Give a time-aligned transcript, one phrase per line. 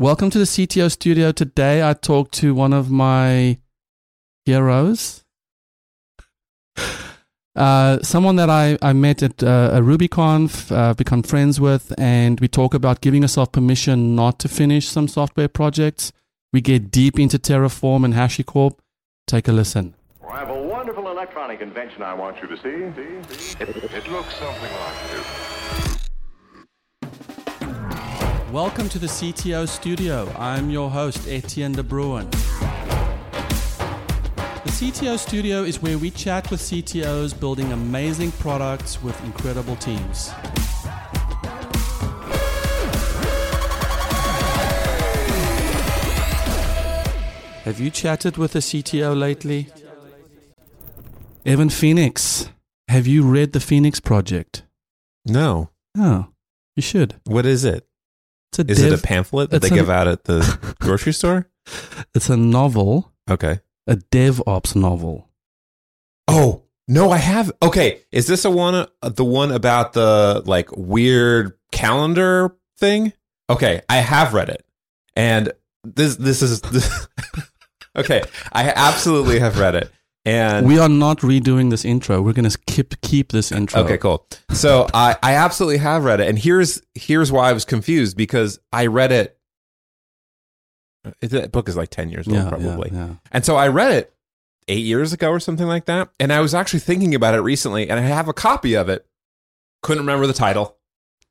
[0.00, 1.30] Welcome to the CTO studio.
[1.30, 3.58] Today I talked to one of my
[4.46, 5.24] heroes.
[7.54, 12.40] Uh, someone that I, I met at uh, a RubyConf, uh, become friends with, and
[12.40, 16.12] we talk about giving yourself permission not to finish some software projects.
[16.50, 18.78] We get deep into Terraform and HashiCorp.
[19.26, 19.92] Take a listen.
[20.26, 23.26] I have a wonderful electronic invention I want you to see.
[23.28, 23.64] see, see.
[23.64, 25.99] It, it looks something like this.
[28.52, 30.28] Welcome to the CTO studio.
[30.36, 32.28] I'm your host, Etienne de Bruin.
[32.30, 32.38] The
[34.64, 40.30] CTO studio is where we chat with CTOs building amazing products with incredible teams.
[47.62, 49.68] Have you chatted with a CTO lately?
[51.46, 52.50] Evan Phoenix,
[52.88, 54.64] have you read the Phoenix Project?
[55.24, 55.70] No.
[55.96, 56.26] Oh,
[56.74, 57.14] you should.
[57.26, 57.86] What is it?
[58.52, 61.12] It's a Is dev- it a pamphlet that they an- give out at the grocery
[61.12, 61.48] store?
[62.14, 63.60] It's a novel, Okay.
[63.86, 65.28] a DevOps novel.
[66.28, 67.52] Oh, no, I have.
[67.62, 68.02] Okay.
[68.10, 73.12] Is this a one, uh, the one about the like weird calendar thing?
[73.48, 73.82] Okay.
[73.88, 74.64] I have read it.
[75.14, 75.52] And
[75.84, 77.06] this, this is, this,
[77.96, 78.22] okay.
[78.52, 79.92] I absolutely have read it.
[80.26, 82.20] And We are not redoing this intro.
[82.20, 83.82] We're going to keep keep this intro.
[83.84, 84.26] Okay, cool.
[84.52, 88.58] So I, I absolutely have read it, and here's here's why I was confused because
[88.72, 89.38] I read it.
[91.06, 93.14] Uh, that book is like ten years old, Yeah, probably, yeah, yeah.
[93.32, 94.12] and so I read it
[94.68, 96.10] eight years ago or something like that.
[96.20, 99.06] And I was actually thinking about it recently, and I have a copy of it.
[99.82, 100.76] Couldn't remember the title,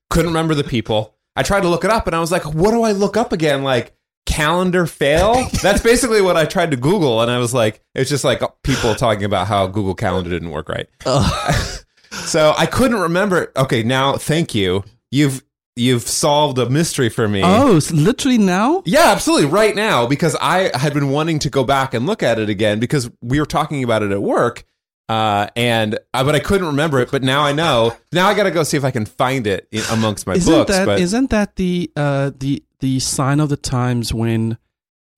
[0.09, 1.15] couldn't remember the people.
[1.35, 3.31] I tried to look it up, and I was like, "What do I look up
[3.31, 3.93] again?" Like
[4.30, 5.45] calendar fail.
[5.61, 8.95] That's basically what I tried to Google, and I was like, it's just like people
[8.95, 10.88] talking about how Google Calendar didn't work right.
[12.25, 13.52] So I couldn't remember.
[13.55, 14.83] Okay, now thank you.
[15.11, 15.44] You've
[15.75, 17.41] you've solved a mystery for me.
[17.44, 18.81] Oh, s- literally now?
[18.85, 19.47] Yeah, absolutely.
[19.47, 22.80] Right now, because I had been wanting to go back and look at it again
[22.80, 24.63] because we were talking about it at work,
[25.07, 27.11] uh, and uh, but I couldn't remember it.
[27.11, 27.96] But now I know.
[28.11, 30.51] Now I got to go see if I can find it in, amongst my Isn't
[30.51, 30.72] books.
[30.72, 34.57] that but not that the uh the the sign of the times when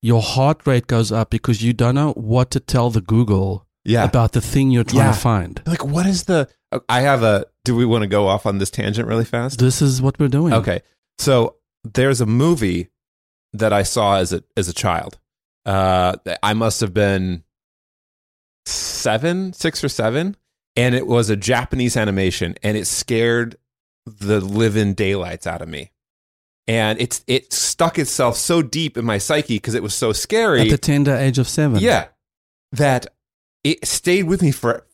[0.01, 4.03] your heart rate goes up because you don't know what to tell the Google yeah,
[4.03, 5.11] about the thing you're trying Yeah.
[5.13, 5.61] to find?
[5.65, 6.49] like what is the?
[6.89, 7.45] I have a.
[7.65, 9.59] Do we want to go off on this tangent really fast?
[9.59, 10.53] This is what we're doing.
[10.53, 10.81] Okay.
[11.19, 12.89] So there's a movie
[13.53, 15.19] that I saw as a as a child.
[15.65, 17.43] Uh, I must have been
[18.65, 20.35] seven, six or seven,
[20.75, 23.57] and it was a Japanese animation, and it scared
[24.05, 25.90] the living daylights out of me.
[26.71, 30.61] And it's it stuck itself so deep in my psyche because it was so scary.
[30.61, 31.81] At the tender age of seven.
[31.81, 32.07] Yeah,
[32.71, 33.07] that
[33.65, 34.87] it stayed with me for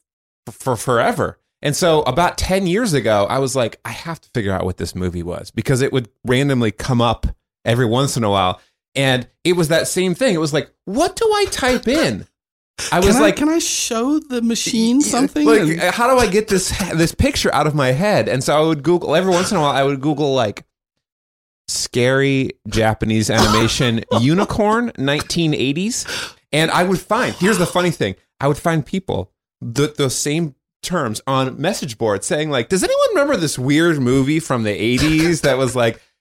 [0.49, 1.39] for forever.
[1.61, 4.77] And so about 10 years ago, I was like, I have to figure out what
[4.77, 7.27] this movie was because it would randomly come up
[7.63, 8.59] every once in a while.
[8.95, 10.33] And it was that same thing.
[10.33, 12.25] It was like, what do I type in?
[12.91, 15.45] I was Can I, like, can I show the machine something?
[15.45, 18.27] like, how do I get this this picture out of my head?
[18.27, 19.71] And so I would Google every once in a while.
[19.71, 20.63] I would Google like
[21.67, 27.35] scary Japanese animation unicorn 1980s, and I would find.
[27.35, 32.25] Here's the funny thing: I would find people the those same terms on message boards
[32.25, 36.01] saying like, "Does anyone remember this weird movie from the 80s that was like?"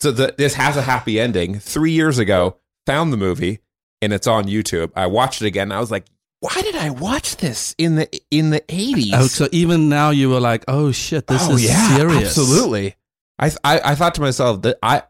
[0.00, 1.60] So the, this has a happy ending.
[1.60, 3.60] Three years ago, found the movie
[4.02, 4.92] and it's on YouTube.
[4.94, 5.68] I watched it again.
[5.68, 6.06] And I was like,
[6.40, 9.14] why did I watch this in the in the eighties?
[9.14, 12.38] oh, so even now you were like, oh shit, this oh, is yeah, serious.
[12.38, 12.96] Absolutely.
[13.38, 15.02] I, th- I I thought to myself that I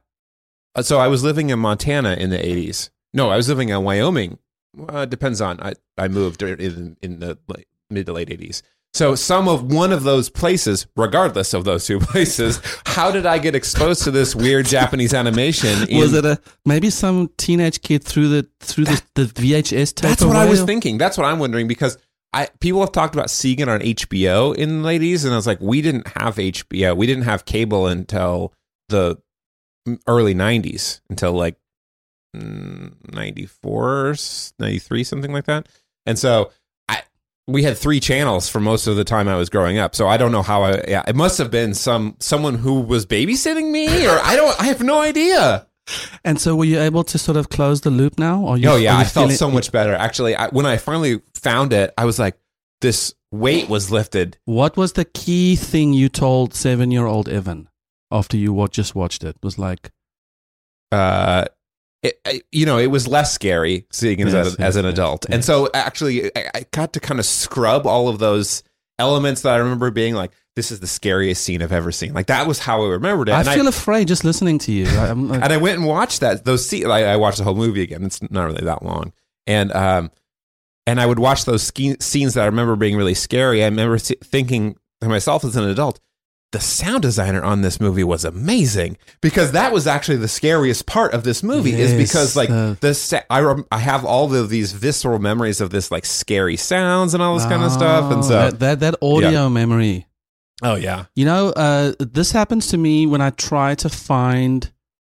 [0.74, 2.90] uh, so I was living in Montana in the eighties.
[3.12, 4.38] No, I was living in Wyoming.
[4.92, 8.62] Uh, it depends on I I moved in in the late, mid to late eighties.
[8.94, 13.38] So some of one of those places, regardless of those two places, how did I
[13.38, 15.88] get exposed to this weird Japanese animation?
[15.88, 20.10] in- Was it a maybe some teenage kid through the through the, the VHS tape?
[20.10, 20.96] That's what I was thinking.
[20.98, 21.98] That's what I'm wondering because
[22.34, 25.46] I people have talked about seeing it on HBO in the ladies, and I was
[25.46, 26.96] like, we didn't have HBO.
[26.96, 28.52] We didn't have cable until
[28.88, 29.22] the
[30.08, 31.56] early '90s, until like
[32.36, 34.16] mm, '94,
[34.58, 35.68] '93, something like that.
[36.06, 36.50] And so
[36.88, 37.02] I
[37.46, 39.94] we had three channels for most of the time I was growing up.
[39.94, 40.82] So I don't know how I.
[40.88, 44.60] Yeah, it must have been some someone who was babysitting me, or I don't.
[44.60, 45.68] I have no idea.
[46.24, 48.40] And so, were you able to sort of close the loop now?
[48.40, 49.94] Or you, Oh yeah, I felt so much better.
[49.94, 52.38] Actually, I, when I finally found it, I was like,
[52.80, 54.38] this weight was lifted.
[54.46, 57.68] What was the key thing you told seven-year-old Evan
[58.10, 59.36] after you just watched it?
[59.42, 59.90] Was like,
[60.92, 61.44] Uh,
[62.02, 65.26] it, I- you know, it was less scary seeing it Yes, as, as an adult,
[65.28, 68.62] yes, and so actually, I, I got to kind of scrub all of those
[68.98, 72.14] elements that I remember being like, this is the scariest scene I've ever seen.
[72.14, 73.32] Like that was how I remembered it.
[73.32, 74.86] I and feel afraid just listening to you.
[74.86, 76.86] I, I'm like, and I went and watched that those scenes.
[76.86, 78.04] I, I watched the whole movie again.
[78.04, 79.12] It's not really that long,
[79.46, 80.10] and um,
[80.86, 83.62] and I would watch those ske- scenes that I remember being really scary.
[83.62, 85.98] I remember th- thinking to myself as an adult,
[86.52, 91.12] the sound designer on this movie was amazing because that was actually the scariest part
[91.12, 91.72] of this movie.
[91.72, 95.60] is because like uh, the sa- I rem- I have all of these visceral memories
[95.60, 98.58] of this like scary sounds and all this kind of stuff, and oh, so that,
[98.60, 100.06] that that audio memory.
[100.62, 104.70] Oh yeah, You know, uh, this happens to me when I try to find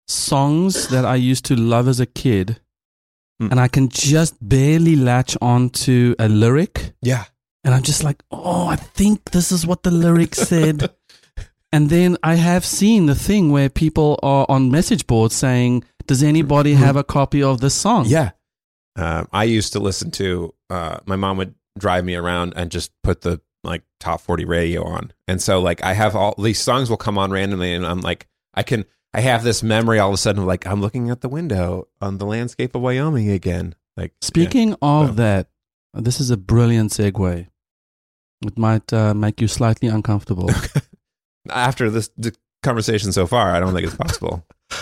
[0.07, 2.59] songs that I used to love as a kid,
[3.39, 3.47] Hmm.
[3.51, 7.25] and I can just barely latch onto a lyric, yeah,
[7.65, 10.89] and I'm just like, oh, I think this is what the lyric said.
[11.73, 16.23] and then I have seen the thing where people are on message boards saying, "Does
[16.23, 18.31] anybody have a copy of this song?" Yeah.
[18.95, 22.91] Um, I used to listen to, uh, my mom would drive me around and just
[23.03, 25.11] put the like top 40 radio on.
[25.27, 28.27] And so like I have all these songs will come on randomly and I'm like,
[28.53, 31.21] I can, I have this memory all of a sudden of like, I'm looking at
[31.21, 33.75] the window on the landscape of Wyoming again.
[33.97, 35.47] Like Speaking of So- that,
[35.93, 37.47] this is a brilliant segue.
[38.45, 40.49] It might uh, make you slightly uncomfortable.
[41.49, 44.45] after this the conversation so far, I don't think it's possible.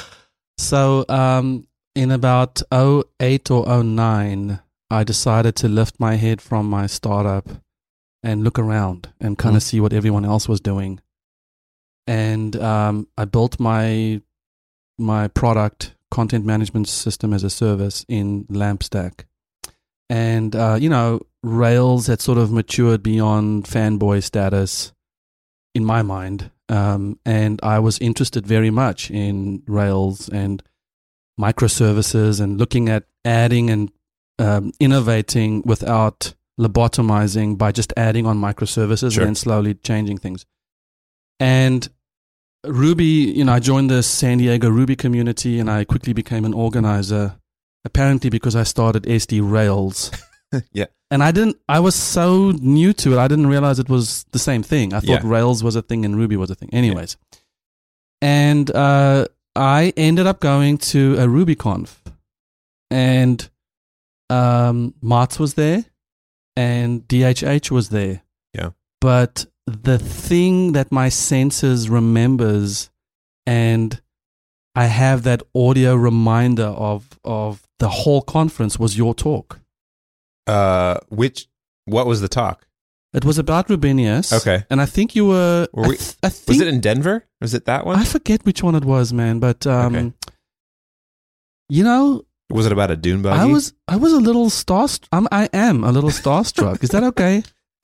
[0.59, 4.59] So, um, in about 08 or 09,
[4.91, 7.49] I decided to lift my head from my startup
[8.23, 9.65] and look around and kind of Mhm.
[9.65, 10.99] see what everyone else was doing.
[12.07, 14.21] And um, I built my
[14.99, 19.25] my product content management system as a service in LAMP stack.
[20.09, 24.93] And uh, you know, Rails had sort of matured beyond fanboy status
[25.73, 26.51] in my mind.
[26.69, 30.63] Um, and I was interested very much in Rails and
[31.39, 33.91] microservices and looking at adding and
[34.39, 39.21] um, innovating without lobotomizing by just adding on microservices Sure.
[39.23, 40.45] and then slowly changing things.
[41.39, 41.87] And
[42.65, 43.03] Ruby,
[43.35, 47.35] you know, I joined the San Diego Ruby community and I quickly became an organizer,
[47.83, 50.11] apparently because I started SD Rails.
[50.71, 50.85] Yeah.
[51.09, 54.37] And I didn't, I was so new to it, I didn't realize it was the
[54.39, 54.93] same thing.
[54.93, 55.27] I thought Yeah.
[55.27, 56.69] Rails was a thing and Ruby was a thing.
[56.71, 57.17] Anyways.
[58.21, 61.95] And uh, I ended up going to a RubyConf
[62.91, 63.49] and
[64.29, 65.85] um, Matz was there
[66.55, 68.21] and DHH was there.
[68.53, 68.71] Yeah.
[69.01, 72.89] But the thing that my senses remembers
[73.45, 74.01] and
[74.75, 79.59] I have that audio reminder of of the whole conference was your talk.
[80.47, 81.47] Uh, which,
[81.85, 82.65] what was the talk?
[83.13, 84.33] It was about Rubinius.
[84.33, 84.65] Okay.
[84.69, 87.25] And I think you were, Were I, th- I think Was it in Denver?
[87.39, 87.99] Was it that one?
[87.99, 90.11] I forget which one it was, man, but um Okay.
[91.69, 93.39] you know, was it about a dune buggy?
[93.39, 95.07] I was I was a little starstruck.
[95.11, 96.83] I'm, I am a little starstruck.
[96.83, 97.43] Is that okay?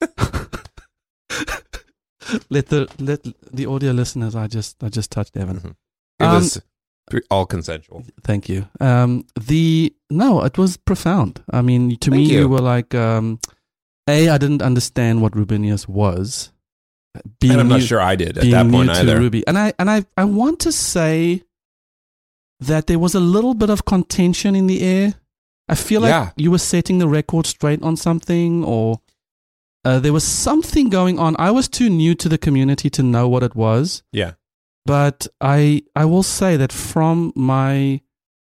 [2.50, 4.34] let the let the audio listeners.
[4.36, 5.58] I just I just touched Evan.
[5.60, 5.70] Mhm.
[6.20, 6.60] It Um, was
[7.30, 8.04] all consensual.
[8.22, 8.68] Thank you.
[8.80, 11.42] Um, the no, it was profound.
[11.50, 12.40] I mean, to Thank me, you.
[12.40, 13.40] you were like, um,
[14.08, 14.28] a.
[14.28, 16.52] I didn't understand what Rubinius was.
[17.40, 19.18] Being And I'm not new- sure I did at being that point either.
[19.18, 21.42] Ruby, and I and I I want to say
[22.60, 25.14] that there was a little bit of contention in the air.
[25.68, 26.30] I feel like Yeah.
[26.36, 29.00] you were setting the record straight on something, or
[29.84, 31.36] uh, there was something going on.
[31.38, 34.32] I was too new to the community to know what it was, Yeah.
[34.84, 38.00] but I I will say that from my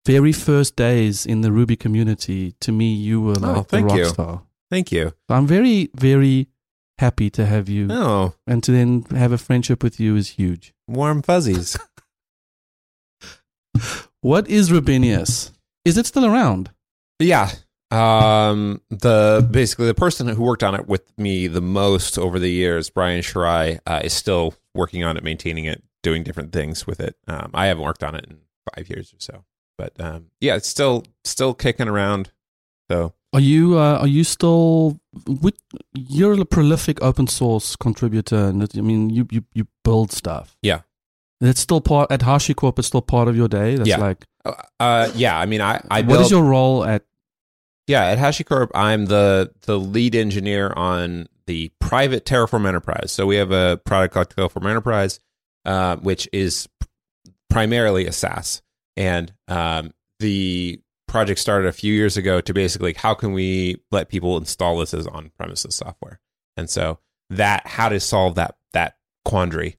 [0.06, 3.88] very first days in the Ruby community, to me, you were like the Oh, thank
[3.88, 4.06] rock you.
[4.06, 4.42] star.
[4.70, 5.14] Thank you.
[5.30, 6.48] I'm very very
[7.00, 10.74] happy to have you, Oh, and to then have a friendship with you is huge.
[10.88, 11.78] warm fuzzies.
[14.22, 15.52] What is Rubinius?
[15.84, 16.72] Is it still around?
[17.20, 17.52] yeah.
[17.92, 22.50] Um, the basically the person who worked on it with me the most over the
[22.50, 27.00] years, Brian Shirai, uh, is still working on it, maintaining it, doing different things with
[27.00, 27.16] it.
[27.28, 28.40] Um, I haven't worked on it in
[28.76, 29.46] five years or so,
[29.78, 32.32] but um, yeah, it's still still kicking around.
[32.90, 35.00] So Are you uh, are you still?
[35.28, 35.56] Which,
[35.94, 40.58] you're a prolific open source contributor, and I mean, you you you build stuff.
[40.62, 40.82] Yeah.
[41.42, 42.80] It's still part at HashiCorp.
[42.80, 43.76] It's still part of your day.
[43.76, 43.98] That's Yeah.
[43.98, 47.04] like, uh, uh, yeah, I mean, I I what built is your role at?
[47.88, 53.12] Yeah, at HashiCorp, I'm the the lead engineer on the private Terraform Enterprise.
[53.12, 55.20] So we have a product called Terraform Enterprise,
[55.66, 56.68] uh, which is
[57.50, 58.62] primarily a SaaS,
[58.98, 64.10] and um, the project started a few years ago to basically how can we let
[64.10, 66.20] people install this as on premises software,
[66.58, 67.00] and so
[67.30, 69.78] that how to solve that that quandary.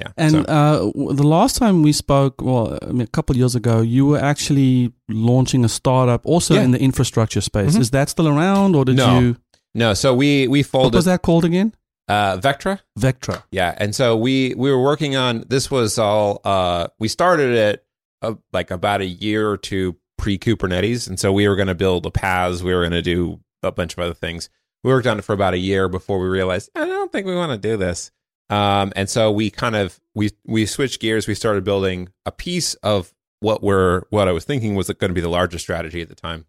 [0.00, 3.38] Yeah, And so, uh, the last time we spoke, well, I mean, a couple of
[3.38, 6.62] years ago, you were actually launching a startup, also Yeah.
[6.62, 7.76] in the infrastructure space.
[7.76, 7.80] Mhm.
[7.80, 9.18] Is that still around, or did No.
[9.20, 9.36] you?
[9.74, 10.86] no, so we we folded.
[10.94, 11.74] What was that called again?
[12.08, 12.80] Uh, Vectra.
[12.98, 13.42] Vectra.
[13.52, 17.84] Yeah, and so we we were working on this was all uh we started it
[18.22, 21.74] uh, like about a year or two pre Kubernetes, and so we were going to
[21.74, 24.48] build a PaaS, we were going to do a bunch of other things.
[24.82, 27.34] We worked on it for about a year before we realized I don't think we
[27.36, 28.10] want to do this.
[28.50, 31.26] Um, and so we kind of we we switched gears.
[31.26, 35.14] We started building a piece of what we're what I was thinking was going to
[35.14, 36.44] be the largest strategy at the time,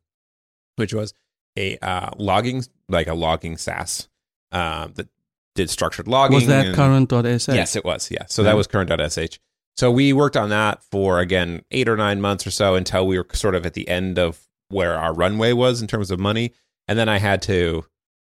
[0.76, 1.14] which was
[1.58, 4.10] a uh, logging like a logging SaaS
[4.52, 5.08] um, that
[5.56, 6.36] did structured logging.
[6.36, 7.48] Was that and- current.sh?
[7.50, 8.10] Yes, it was.
[8.10, 8.26] Yeah.
[8.28, 8.50] So Yeah.
[8.50, 9.38] that was current.sh.
[9.78, 13.18] So we worked on that for again eight or nine months or so until we
[13.18, 14.40] were sort of at the end of
[14.70, 16.52] where our runway was in terms of money.
[16.88, 17.86] And then I had to,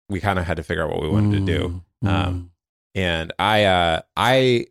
[0.08, 1.82] we kind of had to figure out what we wanted to do.
[2.04, 2.50] Mm, Um,
[2.94, 4.66] And I, uh, I,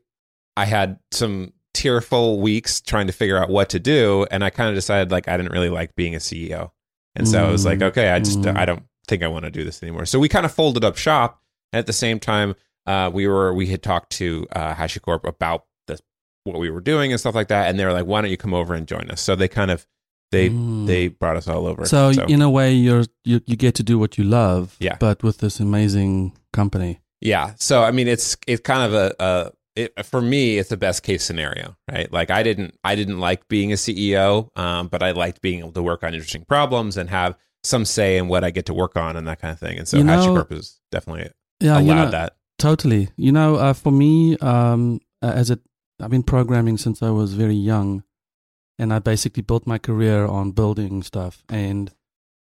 [0.55, 4.69] I had some tearful weeks trying to figure out what to do, and I kind
[4.69, 6.71] of decided like I didn't really like being a CEO,
[7.15, 8.55] and so I was like, Mm, okay, I just mm.
[8.55, 10.05] I don't think I want to do this anymore.
[10.05, 11.41] So we kind of folded up shop.
[11.73, 15.65] And at the same time, uh, we were we had talked to uh, HashiCorp about
[15.87, 15.99] the
[16.43, 18.37] what we were doing and stuff like that, and they were like, "Why don't you
[18.37, 19.87] come over and join us?" So they kind of
[20.31, 20.87] they Mm.
[20.87, 21.85] they brought us all over.
[21.85, 24.75] So, in a way, you're you, you get to do what you love.
[24.79, 24.97] Yeah.
[24.99, 27.00] But with this amazing company.
[27.21, 30.77] Yeah, so I mean, it's it's kind of a, a it, for me, it's the
[30.77, 32.11] best case scenario, right?
[32.11, 35.71] Like I didn't I didn't like being a CEO, um, but I liked being able
[35.73, 38.97] to work on interesting problems and have some say in what I get to work
[38.97, 39.77] on and that kind of thing.
[39.77, 42.35] And so You know- HashiCorp is definitely Yeah, allowed you know, that.
[42.57, 43.09] Totally.
[43.17, 45.59] You know, uh, for me, um, uh, as a,
[46.01, 48.03] I've been programming since I was very young,
[48.79, 51.43] and I basically built my career on building stuff.
[51.49, 51.91] And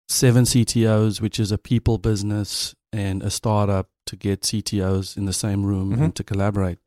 [0.08, 5.34] seven CTOs, which is a people business and a startup to get CTOs in the
[5.34, 6.01] same room Mhm.
[6.03, 6.80] and to collaborate.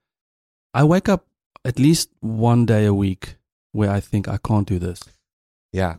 [0.74, 1.26] I wake up
[1.64, 3.36] at least one day a week
[3.72, 5.00] where I think I can't do this.
[5.72, 5.96] Yeah,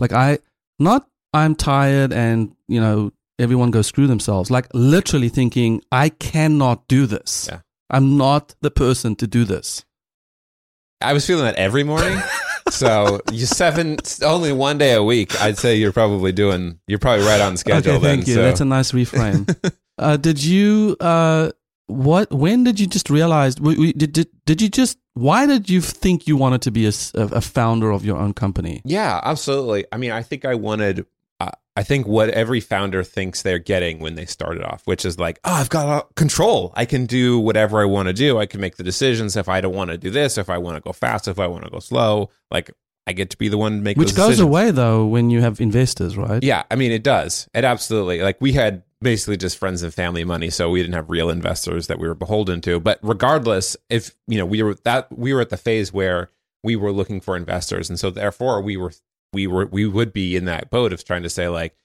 [0.00, 0.38] Like I,
[0.78, 4.50] not I'm tired and you know everyone goes screw themselves.
[4.50, 7.48] Like literally thinking I cannot do this.
[7.50, 7.60] Yeah.
[7.90, 9.84] I'm not the person to do this.
[11.00, 12.18] I was feeling that every morning.
[12.70, 15.38] so you seven only one day a week.
[15.40, 16.78] I'd say you're probably doing.
[16.88, 17.92] You're probably right on schedule.
[17.94, 18.34] okay, then, thank you.
[18.34, 19.44] so- That's a nice reframe.
[19.98, 20.96] uh, did you?
[21.00, 21.50] Uh,
[21.86, 22.32] what?
[22.32, 23.54] When did you just realize?
[23.56, 24.98] Did, did did you just?
[25.14, 26.92] Why did you think you wanted to be a
[27.40, 28.82] founder of your own company?
[28.84, 29.84] Yeah, absolutely.
[29.92, 31.06] I mean, I think I wanted.
[31.40, 35.18] Uh, I think what every founder thinks they're getting when they started off, which is
[35.18, 36.72] like, oh, I've got uh, control.
[36.74, 38.38] I can do whatever I want to do.
[38.38, 40.76] I can make the decisions if I don't want to do this, if I want
[40.76, 42.30] to go fast, if I want to go slow.
[42.50, 42.70] Like,
[43.06, 44.40] I get to be the one to make Which goes decisions.
[44.40, 46.42] away though when you have investors, right?
[46.42, 47.48] Yeah, I mean, it does.
[47.54, 48.22] It absolutely.
[48.22, 51.86] Like, we had basically just friends and family money, so we didn't have real investors
[51.86, 52.80] that we were beholden to.
[52.80, 56.30] But regardless, if you know, we were that we were at the phase where
[56.64, 58.92] we were looking for investors, and so therefore we were
[59.32, 61.76] we were we would be in that boat of trying to say like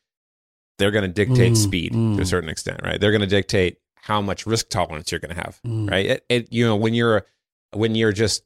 [0.80, 2.20] they're going to dictate Mm, speed to mm.
[2.22, 3.00] a certain extent, right?
[3.00, 5.92] They're going to dictate how much risk tolerance you're going to have, Mm.
[5.92, 6.06] right?
[6.06, 7.26] It, it you know when you're
[7.74, 8.44] when you're just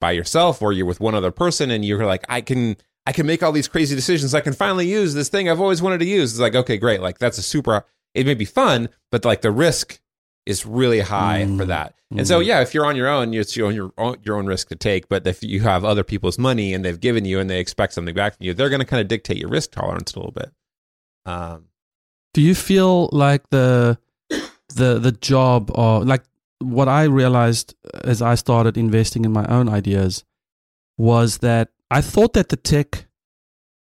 [0.00, 2.76] by yourself or you're with one other person and you're like I can
[3.06, 4.34] I can make all these crazy decisions.
[4.34, 6.32] I can finally use this thing I've always wanted to use.
[6.32, 7.00] It's like, okay, great.
[7.00, 10.00] Like that's a super, it may be fun, but like the risk
[10.46, 11.56] is really high Mm.
[11.58, 11.94] for that.
[12.16, 12.46] And so, Mm.
[12.46, 14.76] yeah, if you're on your own, it's your own, your own, your own risk to
[14.76, 15.08] take.
[15.08, 18.14] But if you have other people's money and they've given you and they expect something
[18.14, 20.50] back from you, they're going to kind of dictate your risk tolerance a little bit.
[21.24, 21.66] Um,
[22.34, 23.98] do you feel like the
[24.74, 26.22] the the job or like
[26.60, 30.24] what I realized as I started investing in my own ideas
[30.96, 33.06] was that I thought that the tech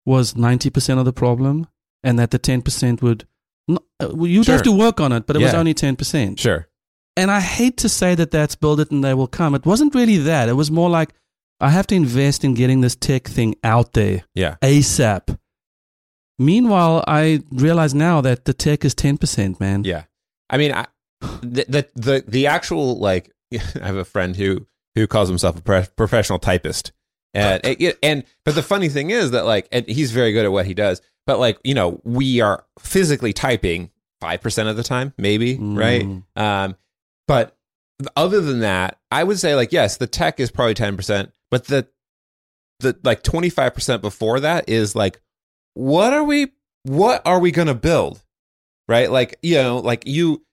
[0.06, 1.66] was 90% of the problem
[2.02, 3.26] and that the 10% would
[4.00, 6.38] uh, you'd have to work on it but it was only 10%.
[6.38, 6.66] sure.
[7.16, 9.54] And I hate to say that that's build it and they will come.
[9.54, 10.48] It wasn't really that.
[10.48, 11.10] It was more like
[11.60, 14.56] I have to invest in getting this tech thing out there Yeah.
[14.62, 15.36] ASAP.
[16.38, 19.84] Meanwhile, I realize now that the tech is 10%, man.
[19.84, 20.04] Yeah.
[20.48, 20.86] I mean, I,
[21.42, 25.62] the, the, the, the actual, like, I have a friend who, who calls himself a
[25.62, 26.92] pro- professional typist.
[27.32, 30.52] And, and, and, but the funny thing is that, like, and he's very good at
[30.52, 33.90] what he does, but, like, you know, we are physically typing
[34.22, 36.02] 5% of the time, maybe, right?
[36.02, 36.22] Mm.
[36.36, 36.76] Um,
[37.28, 37.56] but
[38.16, 41.66] other than that, I would say like yes, the tech is probably ten percent, but
[41.66, 41.86] the
[42.80, 45.20] the like twenty five percent before that is like,
[45.74, 46.52] what are we
[46.84, 48.22] what are we gonna build,
[48.88, 49.10] right?
[49.10, 50.44] Like you know, like you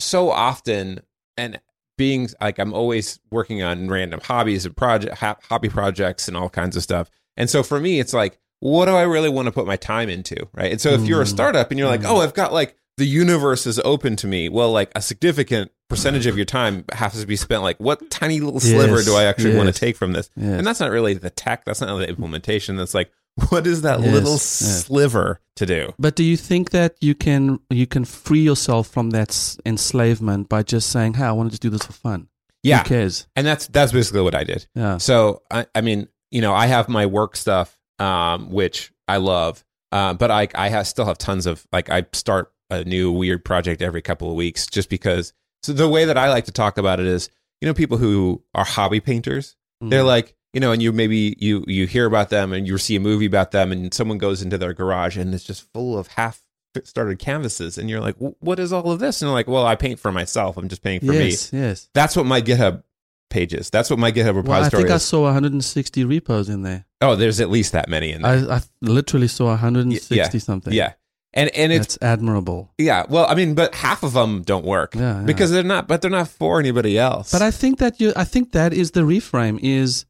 [0.00, 1.00] so often
[1.36, 1.60] and
[1.96, 6.76] being like I'm always working on random hobbies and project hobby projects and all kinds
[6.76, 9.66] of stuff, and so for me, it's like, what do I really want to put
[9.66, 10.72] my time into, right?
[10.72, 11.28] And so if you're a Mm.
[11.28, 12.08] startup and you're like, Mm.
[12.10, 14.48] oh, I've got like the universe is open to me.
[14.48, 18.40] Well, like a significant percentage of your time has to be spent like what tiny
[18.40, 20.30] little sliver Yes, do I actually want to take from this?
[20.36, 20.58] Yes.
[20.58, 22.76] And that's not really the tech, that's not the implementation.
[22.76, 23.10] That's like
[23.48, 24.84] What is that Yes, little yes.
[24.86, 25.92] sliver to do?
[25.98, 30.48] But do you think that you can you can free yourself from that s- enslavement
[30.48, 32.28] by just saying, "Hey, I want to just do this for fun"?
[32.62, 33.26] Yeah, Who cares?
[33.36, 34.66] and that's that's basically what I did.
[34.74, 34.98] Yeah.
[34.98, 39.64] So I, I mean, you know, I have my work stuff, um, which I love,
[39.92, 43.44] uh, but I I have, still have tons of like I start a new weird
[43.44, 45.32] project every couple of weeks just because.
[45.62, 48.42] So the way that I like to talk about it is, you know, people who
[48.54, 50.06] are hobby painters, they're Mm.
[50.06, 53.00] like, you know, and you maybe you you hear about them and you see a
[53.00, 56.40] movie about them, and someone goes into their garage and it's just full of half
[56.84, 59.20] started canvases, and you're like, what is all of this?
[59.22, 60.56] And they're like, well, I paint for myself.
[60.56, 61.30] I'm just painting for me.
[61.30, 61.88] yes, yes.
[61.94, 62.82] That's what my GitHub
[63.30, 63.70] page is.
[63.70, 64.48] That's what my GitHub repository.
[64.48, 66.84] Well, I think I saw 160 repos in there.
[67.00, 68.50] Oh, there's at least that many in there.
[68.50, 70.72] I, I literally saw 160 yeah, something.
[70.72, 70.94] yeah,
[71.32, 72.72] and and it's That's admirable.
[72.78, 73.04] yeah.
[73.08, 75.22] Well, I mean, but half of them don't work Yeah, yeah.
[75.24, 75.86] because they're not.
[75.86, 77.30] But they're not for anybody else.
[77.32, 80.06] But I think that you I think that is the reframe is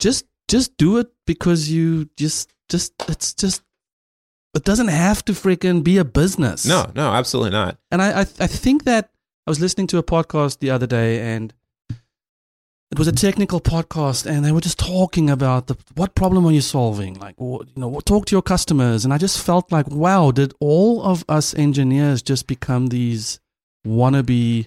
[0.00, 3.62] just just do it because you just just it's just
[4.54, 6.66] it doesn't have to freaking be a business.
[6.66, 7.78] no, no, absolutely not.
[7.90, 9.10] And I, I I think that
[9.46, 11.54] I was listening to a podcast the other day and
[12.90, 16.52] it was a technical podcast and they were just talking about the what problem are
[16.52, 19.88] you solving like what, you know talk to your customers and I just felt like
[19.88, 23.38] wow did all of us engineers just become these
[23.86, 24.66] wannabe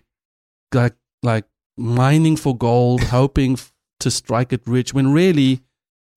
[0.73, 1.45] like like
[1.77, 3.57] mining for gold hoping
[4.03, 5.61] to strike it rich when really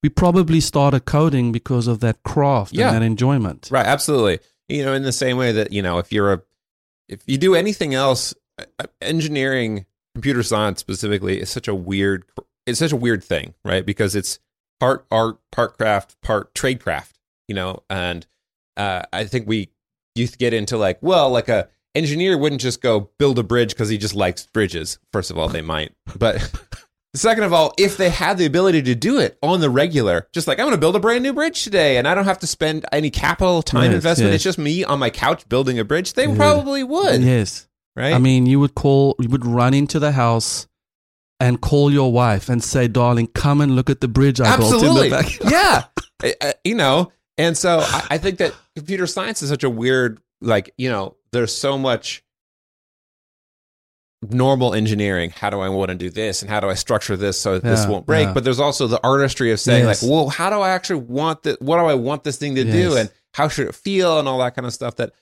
[0.02, 2.88] we probably started coding because of that craft Yeah.
[2.88, 4.38] and that enjoyment Right, absolutely.
[4.68, 6.42] You know, in the same way that you know, if you're a,
[7.08, 12.24] if you do anything else, uh, engineering, computer science specifically, is such a weird,
[12.66, 13.86] it's such a weird thing, right?
[13.86, 14.40] Because it's
[14.80, 18.26] part art, part craft, part trade craft, You know, and
[18.76, 19.70] uh, I think we
[20.16, 23.88] to get into like, well, like a engineer wouldn't just go build a bridge because
[23.88, 24.98] he just likes bridges.
[25.12, 26.50] First of all, they might, but.
[27.16, 30.46] Second of all, if they had the ability to do it on the regular, just
[30.46, 32.46] like I'm going to build a brand new bridge today, and I don't have to
[32.46, 34.34] spend any capital time Yes, investment, yes.
[34.36, 36.12] it's just me on my couch building a bridge.
[36.12, 36.36] They Yeah.
[36.36, 38.12] probably would, yes right?
[38.14, 40.66] I mean, you would call, you would run into the house
[41.40, 45.08] and call your wife and say, "Darling, come and look at the bridge I absolutely,
[45.10, 45.84] built in the back." yeah,
[46.22, 47.12] I- I- you know.
[47.38, 51.16] And so I, I think that computer science is such a weird, like you know,
[51.32, 52.22] there's so much
[54.30, 55.30] normal engineering.
[55.30, 57.62] How do I want to do this, and how do I structure this so that
[57.62, 58.26] this won't break?
[58.28, 58.32] yeah.
[58.34, 60.02] But there's also the artistry of saying, Yes.
[60.02, 61.56] like, well, how do I actually want this?
[61.60, 64.38] What do I want this thing to do, and how should it feel, and all
[64.38, 64.96] that kind of stuff.
[64.96, 65.12] That,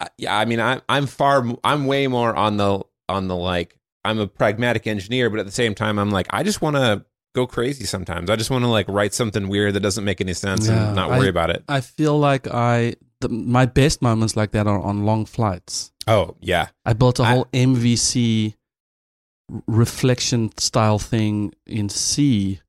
[0.00, 3.76] uh, yeah, I mean, I'm I'm far, I'm way more on the on the like.
[4.04, 7.04] I'm a pragmatic engineer, but at the same time, I'm like, I just want to
[7.34, 8.30] go crazy sometimes.
[8.30, 10.96] I just want to like write something weird that doesn't make any sense Yeah, and
[10.96, 11.62] not worry I- about it.
[11.68, 15.92] I feel like I, the, my best moments like that are on long flights.
[16.06, 18.54] Oh yeah, I built a I- whole MVC
[19.66, 22.60] reflection style thing in C,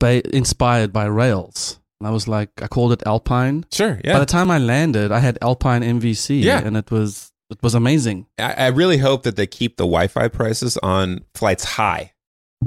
[0.00, 1.80] ba- inspired by Rails.
[2.00, 3.64] And I was like, I called it Alpine.
[3.72, 4.14] sure, Yeah.
[4.14, 6.60] By the time I landed, I had Alpine MVC, Yeah.
[6.64, 8.26] and it was it was amazing.
[8.38, 12.12] I, I really hope that they keep the Wi-Fi prices on flights high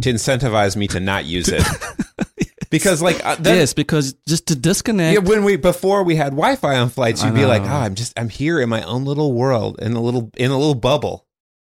[0.02, 1.64] to incentivize me to not use it.
[2.70, 6.32] because like uh, that, yes, because just to disconnect, yeah, when we before we had
[6.32, 9.34] Wi-Fi on flights, you'd be like, "Oh, I'm just I'm here in my own little
[9.34, 11.26] world, in a little in a little bubble."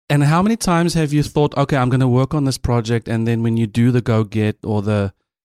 [0.09, 3.07] And how many times have you thought, okay, I'm going to work on this project,
[3.09, 5.13] and then when you do the go get or the,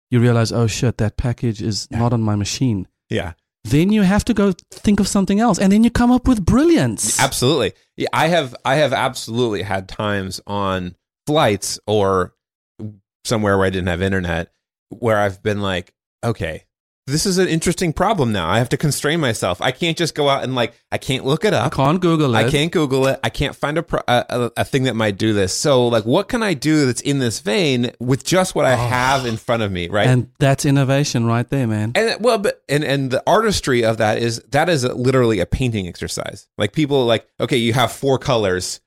[0.10, 2.00] you realize, oh shit, that package is Yeah.
[2.00, 2.88] not on my machine.
[3.10, 3.34] Yeah,
[3.66, 6.46] Then you have to go think of something else, and then you come up with
[6.46, 7.20] brilliance.
[7.20, 7.74] absolutely.
[7.98, 10.96] Yeah, I have I have absolutely had times on
[11.28, 12.34] flights or
[13.26, 14.52] somewhere where I didn't have internet
[14.90, 15.94] where I've been like,
[16.24, 16.64] okay,
[17.08, 18.50] this is an interesting problem now.
[18.50, 19.62] I have to constrain myself.
[19.62, 21.72] I can't just go out and like I can't look it up.
[21.72, 22.38] I can't Google it.
[22.40, 23.20] I can't Google it.
[23.24, 25.54] I can't find a, pro- a a thing that might do this.
[25.54, 28.78] So like, what can I do that's in this vein with just what I Oh.
[28.88, 30.08] have in front of me, right?
[30.08, 31.92] And that's innovation right there, man.
[31.94, 35.88] And well, but and and the artistry of that is that is literally a painting
[35.88, 36.48] exercise.
[36.58, 38.82] Like people like, okay, you have four colors,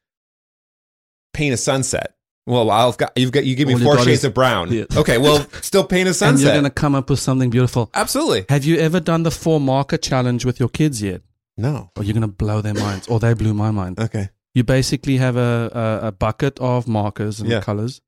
[1.33, 2.17] paint a sunset.
[2.49, 4.73] Well, I've got you've got you give me All four shades is- of brown.
[4.73, 4.85] Yeah.
[4.97, 6.47] Okay, well, still paint a sunset.
[6.55, 7.91] and you're to come up with something beautiful.
[7.95, 8.47] Absolutely.
[8.49, 11.23] Have you ever done the four marker challenge with your kids yet?
[11.57, 11.91] No.
[11.97, 14.01] Or you're to blow their minds, or they blew my mind.
[14.01, 14.31] Okay.
[14.55, 17.61] You basically have a, a, a bucket of markers and Yeah.
[17.61, 18.01] colors.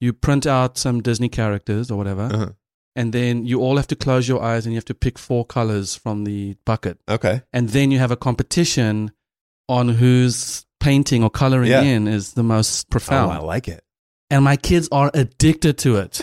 [0.00, 2.50] You print out some Disney characters or whatever, Uh-huh.
[2.94, 5.44] and then you all have to close your eyes and you have to pick four
[5.46, 6.98] colors from the bucket.
[7.08, 7.42] Okay.
[7.52, 9.12] And then you have a competition
[9.68, 11.82] on whose painting or coloring Yeah.
[11.82, 13.32] in is the most profound.
[13.32, 13.82] Oh, I like it.
[14.30, 16.20] and my kids are addicted to it.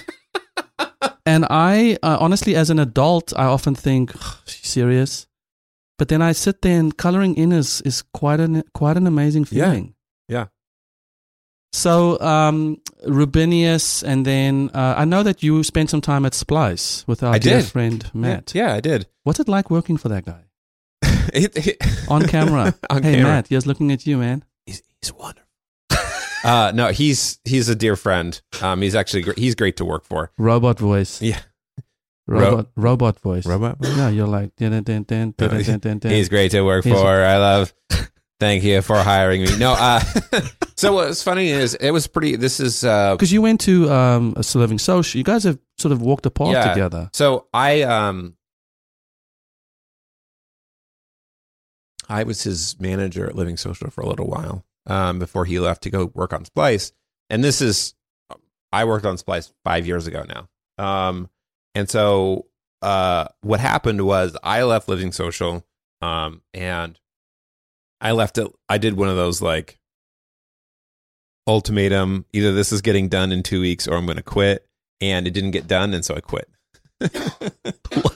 [1.25, 4.13] and I, uh, honestly, as an adult, I often think,
[4.45, 5.27] serious.
[5.97, 9.45] But then I sit there and coloring in is, is quite an quite an amazing
[9.49, 9.65] Yeah.
[9.65, 9.95] feeling.
[10.27, 10.45] Yeah.
[11.73, 17.05] So, um, Rubinius, and then uh, I know that you spent some time at Splice
[17.07, 17.65] with our I dear did.
[17.65, 18.53] friend Matt.
[18.55, 19.07] Yeah, I did.
[19.23, 20.44] What's it like working for that guy
[21.33, 21.77] it, it,
[22.09, 22.73] on camera.
[22.89, 23.31] on hey, camera.
[23.31, 24.43] Matt, he's looking at you, man.
[24.65, 25.43] He's, he's wonderful.
[26.43, 28.39] uh, no, he's he's a dear friend.
[28.61, 30.31] Um, he's actually gr- he's great to work for.
[30.37, 31.21] Robot voice.
[31.21, 31.39] Yeah.
[32.27, 33.45] Robot, Ro- robot voice.
[33.45, 33.77] Robot.
[33.77, 33.95] Voice?
[33.95, 34.51] No, you're like.
[34.57, 37.21] He's great to work he's for.
[37.21, 37.73] A- I love.
[38.39, 39.57] Thank you for hiring me.
[39.57, 40.01] No, uh,
[40.75, 42.35] so what's funny is it was pretty.
[42.35, 45.17] This is because uh, you went to um, a living social.
[45.17, 47.09] You guys have sort of walked apart yeah, together.
[47.13, 48.35] So I um,
[52.09, 55.83] I was his manager at Living Social for a little while um, before he left
[55.83, 56.91] to go work on Splice.
[57.29, 57.95] And this is
[58.71, 60.49] I worked on Splice five years ago now.
[60.77, 61.29] Um,
[61.73, 62.47] and so
[62.81, 65.65] uh, what happened was I left Living Social
[66.01, 66.99] um, and
[68.01, 68.51] I left it.
[68.69, 69.79] I did one of those like
[71.47, 74.67] ultimatum either this is getting done in two weeks or I'm going to quit.
[75.01, 75.93] And it didn't get done.
[75.93, 76.49] And so I quit.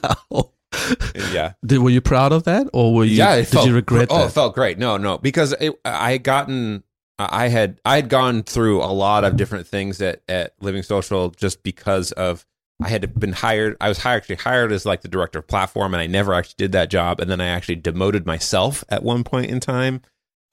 [0.03, 0.48] Wow.
[1.33, 1.53] Yeah.
[1.65, 3.15] Did, were you proud of that, or were you?
[3.17, 4.27] yeah, did felt, you regret Oh, that?
[4.27, 4.77] it felt great.
[4.77, 6.83] No, no, because it, I had gotten,
[7.19, 11.29] I had, I had gone through a lot of different things at at Living Social
[11.31, 12.45] just because of
[12.81, 13.75] I had been hired.
[13.81, 16.55] I was hi- actually hired as like the director of platform, and I never actually
[16.57, 17.19] did that job.
[17.19, 20.01] And then I actually demoted myself at one point in time,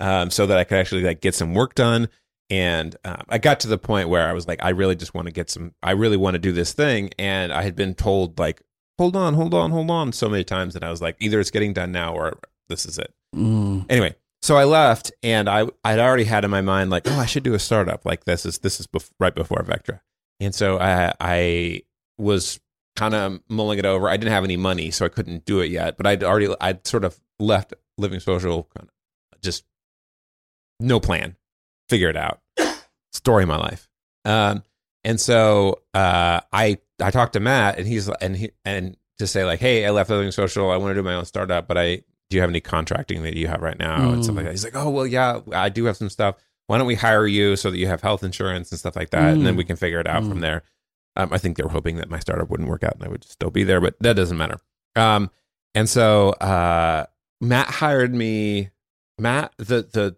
[0.00, 2.08] um, so that I could actually like get some work done.
[2.50, 5.26] And uh, I got to the point where I was like, I really just want
[5.26, 5.72] to get some.
[5.82, 8.60] I really want to do this thing, and I had been told like,
[8.98, 11.50] hold on, hold on, hold on, so many times that I was like, either it's
[11.50, 13.12] getting done now or this is it.
[13.34, 13.86] Mm.
[13.88, 17.26] Anyway, so I left, and I I'd already had in my mind like, oh, I
[17.26, 18.04] should do a startup.
[18.04, 20.00] Like this is this is bef- right before Vectra,
[20.40, 21.82] and so I I
[22.18, 22.60] was
[22.96, 24.08] kind of mulling it over.
[24.08, 25.96] I didn't have any money, so I couldn't do it yet.
[25.96, 28.88] But I'd already I'd sort of left Living Social, kind
[29.32, 29.64] of just
[30.80, 31.36] no plan,
[31.88, 32.40] figure it out.
[33.12, 33.88] Story of my life.
[34.24, 34.62] Um,
[35.06, 39.44] and so uh, I I talked to Matt, and he's and he and to say
[39.46, 40.70] like, hey, I left Living Social.
[40.70, 43.34] I want to do my own startup, but I do you have any contracting that
[43.36, 44.36] you have right now and stuff Mm.
[44.38, 44.50] like that.
[44.50, 46.34] He's like, oh well, yeah, I do have some stuff.
[46.66, 49.32] Why don't we hire you so that you have health insurance and stuff like that,
[49.34, 49.58] and then Mm.
[49.58, 50.28] we can figure it out Mm.
[50.28, 50.64] from there.
[51.14, 53.24] Um, I think they were hoping that my startup wouldn't work out and I would
[53.24, 54.58] still be there, but that doesn't matter.
[54.96, 55.30] Um,
[55.74, 57.06] and so uh,
[57.40, 58.70] Matt hired me.
[59.18, 60.16] Matt, the the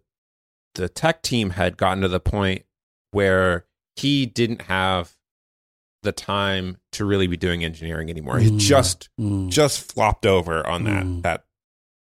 [0.75, 2.65] the tech team had gotten to the point
[3.13, 3.65] where
[3.99, 5.13] he didn't have
[6.03, 8.39] the time to really be doing engineering anymore.
[8.39, 8.59] He Mm.
[8.59, 9.49] just Mm.
[9.51, 11.23] just flopped over on that Mm.
[11.23, 11.45] that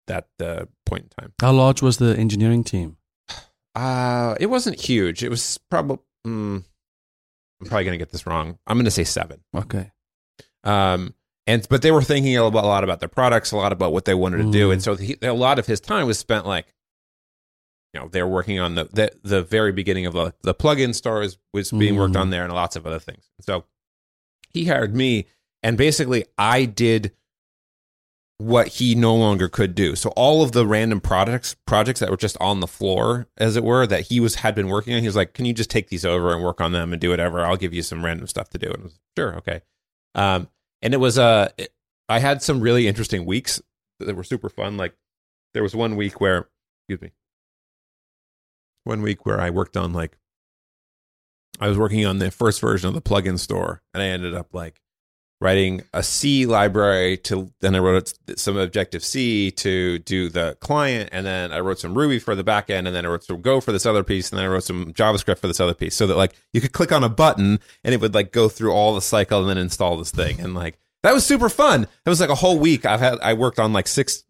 [0.06, 1.32] that uh, point in time.
[1.40, 2.96] How large was the engineering team?
[3.74, 5.22] Uh, it wasn't huge.
[5.22, 5.98] It was probably.
[6.26, 6.64] Mm,
[7.60, 8.58] I'm probably gonna get this wrong.
[8.66, 9.40] I'm gonna say seven.
[9.54, 9.90] Okay.
[10.64, 11.14] Um,
[11.46, 14.14] and but they were thinking a lot, about their products, a lot about what they
[14.14, 14.72] wanted to do, Mm.
[14.74, 16.66] and so he, a lot of his time was spent like,
[17.96, 21.20] you know, they're working on the the, the very beginning of the the plugin store
[21.54, 22.20] was, being worked Mm.
[22.20, 23.24] on there, and lots of other things.
[23.40, 23.64] So
[24.50, 25.28] he hired me,
[25.62, 27.12] and basically I did
[28.38, 29.96] what he no longer could do.
[29.96, 33.64] So all of the random products projects that were just on the floor, as it
[33.64, 35.88] were, that he was had been working on, he was like, "Can you just take
[35.88, 37.40] these over and work on them and do whatever?
[37.46, 39.62] I'll give you some random stuff to do." And I was sure, okay.
[40.14, 40.48] Um,
[40.82, 41.72] and it was uh, it-
[42.10, 43.60] I had some really interesting weeks
[44.00, 44.76] that were super fun.
[44.76, 44.94] Like
[45.54, 46.48] there was one week where,
[46.82, 47.12] excuse me,
[48.86, 50.16] one week where I worked on like
[51.60, 54.54] I was working on the first version of the plugin store, and I ended up
[54.54, 54.80] like
[55.40, 61.10] writing a C library to then I wrote some Objective C to do the client,
[61.12, 63.60] and then I wrote some Ruby for the backend, and then I wrote some Go
[63.60, 66.06] for this other piece, and then I wrote some JavaScript for this other piece, so
[66.06, 68.94] that like you could click on a button and it would like go through all
[68.94, 71.84] the cycle and then install this thing, and like that was super fun.
[71.84, 72.84] It was like a whole week.
[72.84, 74.24] I've had I worked on like six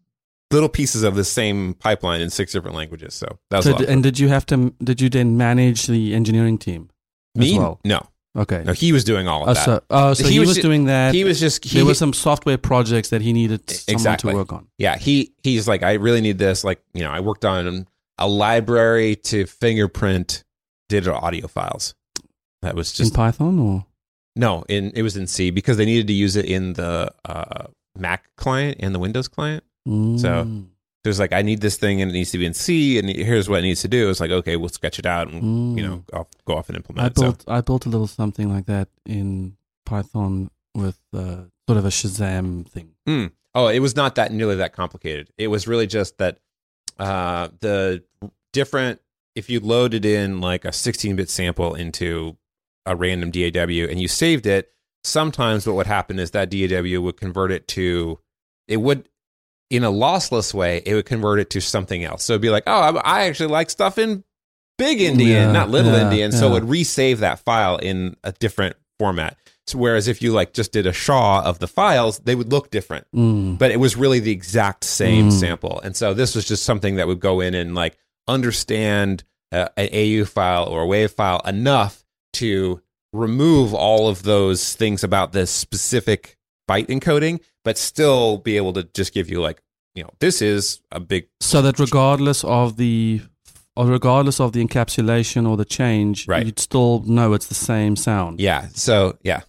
[0.51, 3.85] little pieces of the same pipeline in six different languages, so that was a So,
[3.85, 4.73] and did you have to?
[4.83, 6.89] Did you then manage the engineering team?
[7.35, 7.57] as me.
[7.59, 7.79] well?
[7.85, 8.01] No,
[8.35, 8.63] Okay.
[8.65, 9.65] no, he was doing all of Oh, that.
[9.65, 11.13] so, oh, so He he, was was, doing that.
[11.13, 14.31] he was just he, there were some software projects that he needed someone Exactly.
[14.31, 14.67] to work on.
[14.79, 18.27] yeah he he's like i really need this like you know i worked on a
[18.27, 20.43] library to fingerprint
[20.89, 21.93] digital audio files
[22.63, 23.85] that was just in Python or
[24.35, 27.65] no in it was in c because they needed to use it in the uh,
[27.97, 29.63] mac client and the windows client
[30.17, 30.67] So, Mm,
[31.03, 33.47] there's like i need this thing and it needs to be in c and here's
[33.47, 36.03] what it needs to do it's like okay we'll sketch it out and you know
[36.11, 38.89] I'll go off and implement I it so I built a little something like that
[39.05, 42.91] in Python with uh, sort of a Shazam thing.
[43.07, 43.31] Mm.
[43.55, 45.29] Oh, it was not that nearly that complicated.
[45.37, 46.39] It was really just that
[46.99, 48.03] uh, the
[48.53, 49.01] different
[49.35, 52.37] if you loaded in like a 16-bit sample into
[52.85, 54.71] a random DAW and you saved it,
[55.03, 58.19] sometimes what would happen is that DAW would convert it to
[58.67, 59.07] it would
[59.69, 62.23] in a lossless way it would convert it to something else.
[62.23, 62.89] So it'd be like, oh, I
[63.21, 64.23] I actually like stuff in
[64.77, 66.31] big endian, Yeah, not little yeah, endian.
[66.33, 66.51] So yeah.
[66.51, 69.35] it would resave that file in a different format.
[69.65, 72.69] So whereas if you like just did a SHA of the files, they would look
[72.71, 73.05] different.
[73.13, 73.57] Mm.
[73.57, 75.33] But it was really the exact same Mm.
[75.33, 75.81] sample.
[75.83, 77.97] And so this was just something that would go in and like
[78.41, 82.81] understand uh, an AU file or a WAV file enough to
[83.13, 86.36] remove all of those things about this specific
[86.67, 89.61] byte encoding, but still be able to just give you like,
[89.95, 93.21] you know, this is a big So that regardless of the
[93.75, 96.45] or regardless of the encapsulation or the change, Right.
[96.45, 98.39] you'd still know it's the same sound.
[98.39, 98.67] Yeah.
[98.73, 99.41] So yeah,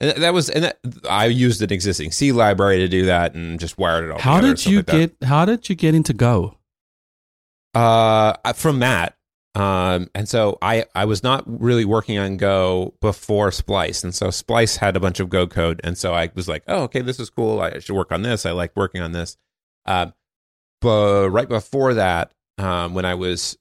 [0.00, 3.58] and that was and that, I used an existing C library to do that and
[3.60, 4.18] just wired it all.
[4.18, 5.18] How did you like that.
[5.20, 5.28] get?
[5.28, 6.56] How did you get into Go?
[7.74, 9.15] Uh, from Matt.
[9.56, 14.30] Um, and so I I was not really working on Go before Splice, and so
[14.30, 17.18] Splice had a bunch of Go code, and so I was like, oh, okay, this
[17.18, 17.62] is cool.
[17.62, 18.44] I should work on this.
[18.44, 19.38] I like working on this.
[19.86, 20.12] Um,
[20.82, 23.56] but right before that, um, when I was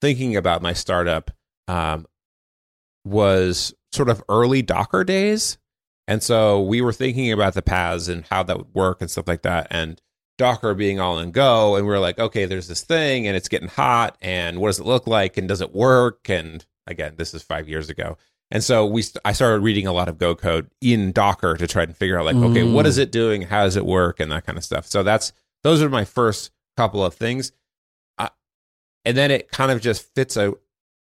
[0.00, 1.30] thinking about my startup,
[1.68, 2.04] um,
[3.04, 5.56] was sort of early Docker days.
[6.08, 9.28] And so we were thinking about the PaaS and how that would work and stuff
[9.28, 9.68] like that.
[9.70, 10.00] And
[10.42, 13.48] Docker being all in Go, and we are like, okay, there's this thing and it's
[13.48, 16.28] getting hot, and what does it look like, and does it work?
[16.28, 18.16] And again, this is five years ago.
[18.50, 21.66] And so we, st- I started reading a lot of Go code in Docker to
[21.68, 22.98] try and figure out, like, okay, what Mm.
[22.98, 23.42] it doing?
[23.42, 24.18] How does it work?
[24.20, 24.84] And that kind of stuff.
[24.86, 27.52] So that's those are my first couple of things.
[28.18, 28.28] Uh,
[29.04, 30.52] and then it kind of just fits a,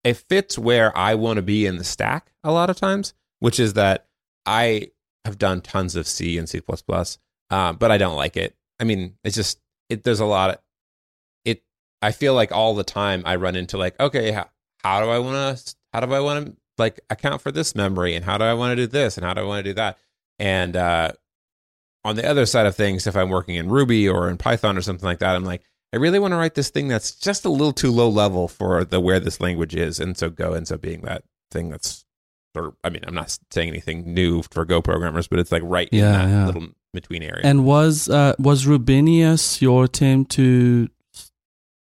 [0.05, 3.59] it fits where I want to be in the stack a lot of times, which
[3.59, 4.07] is that
[4.45, 4.91] I
[5.25, 6.61] have done tons of C and C++,
[7.49, 8.55] um, but I don't like it.
[8.79, 9.59] I mean, it's just,
[9.89, 10.57] it, there's a lot of,
[11.45, 11.63] it,
[12.01, 14.49] I feel like all the time I run into like, okay, how,
[14.83, 18.15] how do I want to, how do I want to like account for this memory
[18.15, 19.73] and how do I want to do this and how do I want to do
[19.75, 19.97] that?
[20.39, 21.11] And, uh,
[22.03, 24.81] on the other side of things, if I'm working in Ruby or in Python or
[24.81, 25.61] something like that, I'm like,
[25.91, 28.85] I really want to write this thing that's just a little too low level for
[28.85, 32.05] the where this language is, and so Go ends up being that thing that's
[32.55, 32.75] sort of.
[32.83, 35.99] I mean, I'm not saying anything new for Go programmers, but it's like right in
[35.99, 36.45] Yeah, that yeah.
[36.45, 37.45] little between areas.
[37.45, 40.88] And was uh, was Rubinius your attempt to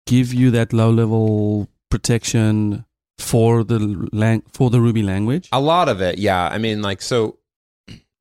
[0.08, 2.86] give you that low level protection
[3.17, 3.80] for the
[4.12, 5.49] lang- for the Ruby language?
[5.51, 6.47] A lot of it, yeah.
[6.47, 7.38] I mean, like so.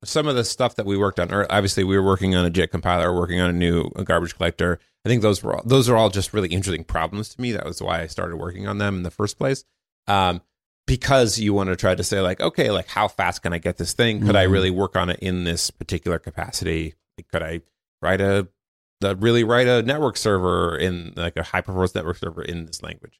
[0.03, 2.49] Some of the stuff that we worked on, or obviously we were working on a
[2.49, 4.79] JIT compiler, working on a new garbage collector.
[5.05, 7.51] I think those were all, those are all just really interesting problems to me.
[7.51, 9.63] That was why I started working on them in the first place.
[10.07, 10.41] Um,
[10.87, 13.77] because you want to try to say like, okay, like how fast can I get
[13.77, 14.25] this thing?
[14.25, 14.51] Could I Mhm.
[14.51, 16.95] really work on it in this particular capacity?
[17.31, 17.61] Could I
[18.01, 18.47] write a,
[18.99, 22.81] the, really write a network server in like a high performance network server in this
[22.83, 23.19] language?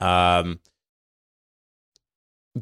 [0.00, 0.60] Um,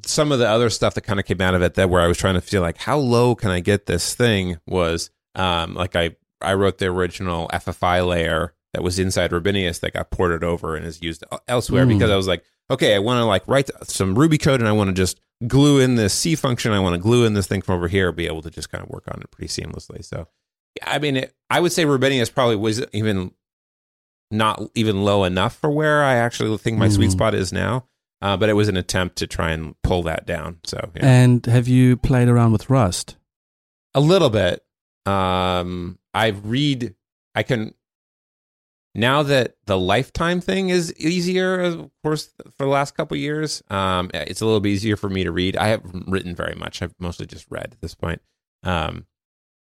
[0.05, 2.07] some of the other stuff that kind of came out of it that where I
[2.07, 5.97] was trying to feel like how low can I get this thing was um, like
[5.97, 10.77] I I wrote the original FFI layer that was inside Rubinius that got ported over
[10.77, 11.89] and is used elsewhere Mm.
[11.89, 14.73] because I was like, okay, I want to like write some Ruby code and I
[14.73, 16.73] want to just glue in this C function.
[16.73, 18.83] I want to glue in this thing from over here, be able to just kind
[18.85, 20.05] of work on it pretty seamlessly.
[20.05, 20.29] So,
[20.77, 23.33] yeah, I mean, it, I would say Rubinius probably was even
[24.31, 27.13] not even low enough for where I actually think my sweet Mm.
[27.13, 27.87] spot is now.
[28.21, 30.59] Uh, but it was an attempt to try and pull that down.
[30.65, 31.07] So yeah.
[31.07, 33.17] And have you played around with Rust?
[33.95, 34.63] a little bit.
[35.07, 36.95] Um, I read.
[37.35, 37.75] I can
[38.95, 43.63] now that the lifetime thing is easier, of course, for the last couple years.
[43.69, 45.57] Um, it's a little bit easier for me to read.
[45.57, 46.83] I haven't written very much.
[46.83, 48.21] I've mostly just read at this point.
[48.63, 49.07] Um,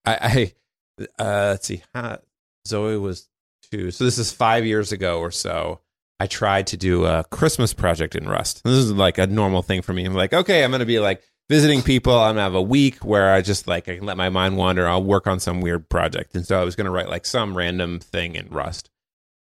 [0.04, 0.52] I,
[0.98, 1.82] I uh, let's see.
[1.94, 2.18] Huh,
[2.66, 3.28] Zoe was
[3.70, 5.80] two, so this is five years ago or so.
[6.20, 8.62] I tried to do a Christmas project in Rust.
[8.62, 10.04] This is like a normal thing for me.
[10.04, 12.16] I'm like, okay, I'm to be like visiting people.
[12.16, 14.86] I'm to have a week where I just like, I can let my mind wander.
[14.86, 16.34] I'll work on some weird project.
[16.36, 18.90] And so I was to write like some random thing in Rust.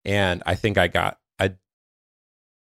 [0.05, 1.51] And I think I got a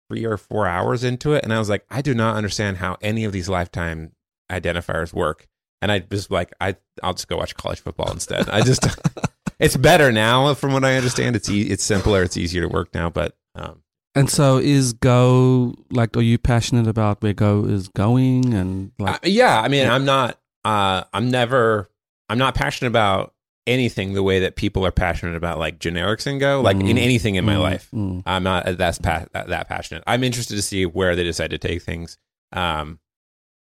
[0.08, 1.44] three or four hours into it.
[1.44, 4.12] And I was like, I do not understand how any of these lifetime
[4.50, 5.46] identifiers work.
[5.80, 8.48] And I was like, I, I'll just go watch college football instead.
[8.48, 8.86] I just,
[9.58, 11.34] it's better now from what I understand.
[11.34, 12.22] It's, e- it's simpler.
[12.22, 13.82] It's easier to work now, but, um,
[14.14, 19.16] And so is Go like are you passionate about where Go is going and like
[19.16, 20.38] Uh, yeah, I mean, I'm not.
[20.64, 21.88] Uh, I'm never.
[22.28, 23.34] I'm not passionate about
[23.66, 26.60] anything the way that people are passionate about like generics and Go.
[26.60, 27.02] Like in Mm.
[27.02, 28.22] anything in my Mm, life, mm.
[28.26, 30.02] I'm not that's pa- that, that passionate.
[30.06, 32.18] I'm interested to see where they decide to take things.
[32.52, 32.98] Um,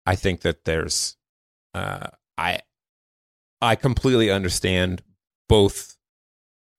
[0.05, 1.15] I think that there's.
[1.73, 2.59] Uh, I.
[3.63, 5.03] I completely understand
[5.47, 5.95] both,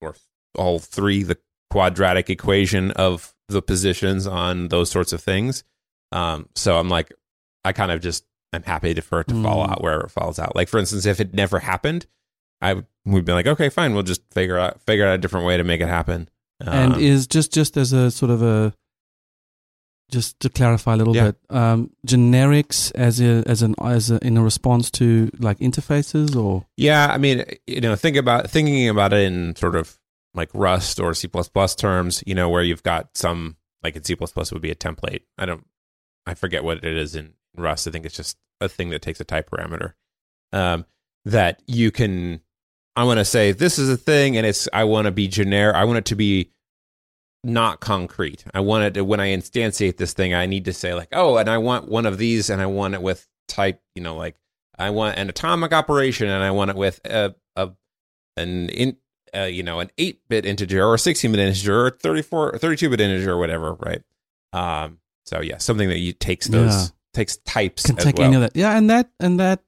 [0.01, 0.15] or
[0.55, 1.37] all three, the
[1.69, 5.63] quadratic equation of the positions on those sorts of things.
[6.11, 7.13] Um, so I'm like,
[7.63, 9.71] I kind of just I'm happy to, for it to fall Mm.
[9.71, 10.57] out wherever it falls out.
[10.57, 12.05] Like for instance, if it never happened,
[12.61, 15.45] I would we'd be like, okay, fine, we'll just figure out figure out a different
[15.45, 16.29] way to make it happen.
[16.59, 18.73] and Um, is just just as a sort of a
[20.11, 21.31] just to clarify a little Yeah.
[21.31, 26.35] bit, um, generics as a as an as a, in a response to like interfaces
[26.35, 29.97] or Yeah, I mean, you know, think about thinking about it in sort of
[30.35, 31.27] like Rust or C
[31.77, 32.23] terms.
[32.27, 35.21] You know, where you've got some like in C would be a template.
[35.37, 35.65] I don't,
[36.25, 37.87] I forget what it is in Rust.
[37.87, 39.93] I think it's just a thing that takes a type parameter
[40.51, 40.85] um,
[41.25, 42.41] that you can.
[42.95, 45.75] I want to say this is a thing, and it's I want to be generic.
[45.75, 46.51] I want it to be
[47.43, 48.45] not concrete.
[48.53, 51.37] I want it to, when I instantiate this thing, I need to say like, oh,
[51.37, 53.81] and I want one of these, and I want it with type.
[53.95, 54.35] You know, like
[54.77, 57.71] I want an atomic operation, and I want it with a, a
[58.37, 58.97] an in
[59.35, 62.89] uh, you know an eight bit integer or a sixteen bit integer or 34 32
[62.89, 64.01] bit integer or whatever, right?
[64.53, 64.99] Um.
[65.25, 66.87] So yeah, something that you takes those Yeah.
[67.13, 68.27] takes types can as take well.
[68.27, 68.55] any of that.
[68.55, 69.61] Yeah, and that and that.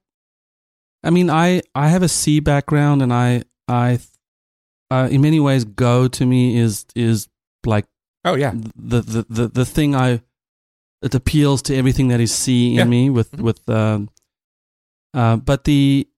[1.06, 3.98] I mean, I I have a C background, and I I,
[4.90, 7.28] uh, in many ways, Go to me is is
[7.64, 7.86] like
[8.24, 10.20] Oh yeah, the the the, the thing I
[11.02, 12.84] it appeals to everything that is C in Yeah.
[12.84, 13.42] me with Mhm.
[13.42, 14.08] with um
[15.14, 16.08] uh but the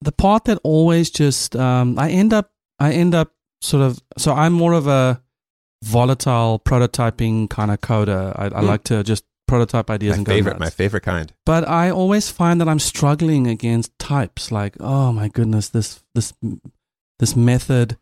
[0.00, 4.32] the part that always just um I end up I end up sort of so
[4.34, 5.22] I'm more of a
[5.82, 8.32] volatile prototyping kind of coder.
[8.38, 8.66] I, I Mm.
[8.66, 11.32] like to just prototype ideas my and go favorite, my favorite kind.
[11.44, 14.50] But I always find that I'm struggling against types.
[14.52, 16.32] Like, oh my goodness, this this
[17.18, 17.96] this method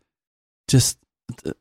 [0.69, 0.99] just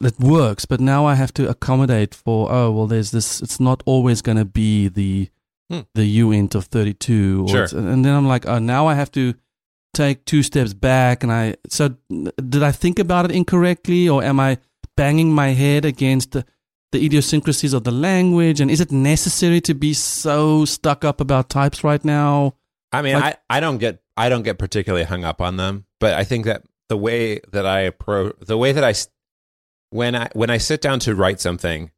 [0.02, 2.52] it works, but now I have to accommodate for.
[2.52, 3.42] Oh well, there's this.
[3.42, 5.30] It's not always going to be the
[5.72, 5.82] Hmm.
[5.96, 7.46] the uint of 32.
[7.48, 7.80] Or Sure.
[7.80, 9.36] and then I'm like, oh, now I have to
[9.94, 11.24] take two steps back.
[11.24, 14.58] And I so did I think about it incorrectly, or am I
[14.98, 16.46] banging my head against the
[16.92, 18.60] the idiosyncrasies of the language?
[18.62, 22.56] And is it necessary to be so stuck up about types right now?
[22.92, 25.86] I mean, Like- I, I don't get I don't get particularly hung up on them,
[26.00, 28.94] but I think that the way that I approach the way that I
[29.90, 31.92] when I when I sit down to write something,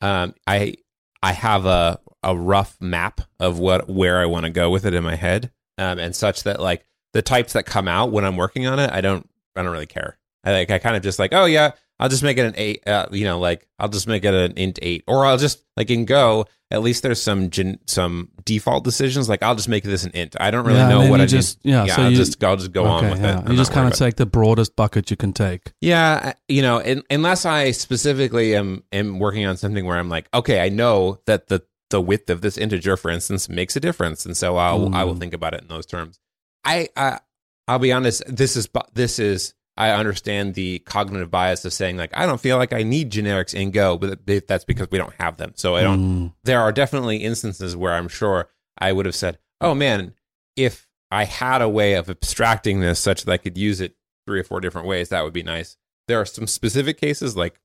[0.00, 0.74] um, I
[1.22, 4.94] I have a a rough map of what where I want to go with it
[4.94, 8.36] in my head, um, and such that like the types that come out when I'm
[8.36, 10.18] working on it, I don't I don't really care.
[10.44, 12.86] I like I kind of just like oh yeah, I'll just make it an eight,
[12.86, 15.90] uh, you know, like I'll just make it an int eight, or I'll just like
[15.90, 16.46] in Go.
[16.70, 19.28] At least there's some gen- some default decisions.
[19.28, 20.34] Like I'll just make this an int.
[20.40, 21.70] I don't really Yeah, know what I just- need.
[21.70, 21.94] yeah, yeah.
[21.96, 23.38] so I'll you- just I'll just go on with yeah.
[23.38, 23.44] it.
[23.46, 25.72] I'm You just kind of take the broadest bucket you can take.
[25.80, 30.26] Yeah, you know, in, unless I specifically am am working on something where I'm like,
[30.34, 34.26] okay, I know that the the width of this integer, for instance, makes a difference,
[34.26, 35.20] and so I'll I will Mm.
[35.20, 36.18] think about it in those terms.
[36.64, 37.20] I, I
[37.68, 38.22] I'll be honest.
[38.26, 42.56] This is this is I understand the cognitive bias of saying like I don't feel
[42.56, 45.52] like I need generics in Go, but that's because we don't have them.
[45.56, 46.32] So I don't Mm.
[46.44, 50.14] there are definitely instances where I'm sure I would have said, "Oh man,
[50.56, 54.40] if I had a way of abstracting this such that I could use it three
[54.40, 55.76] or four different ways, that would be nice."
[56.08, 57.60] There are some specific cases like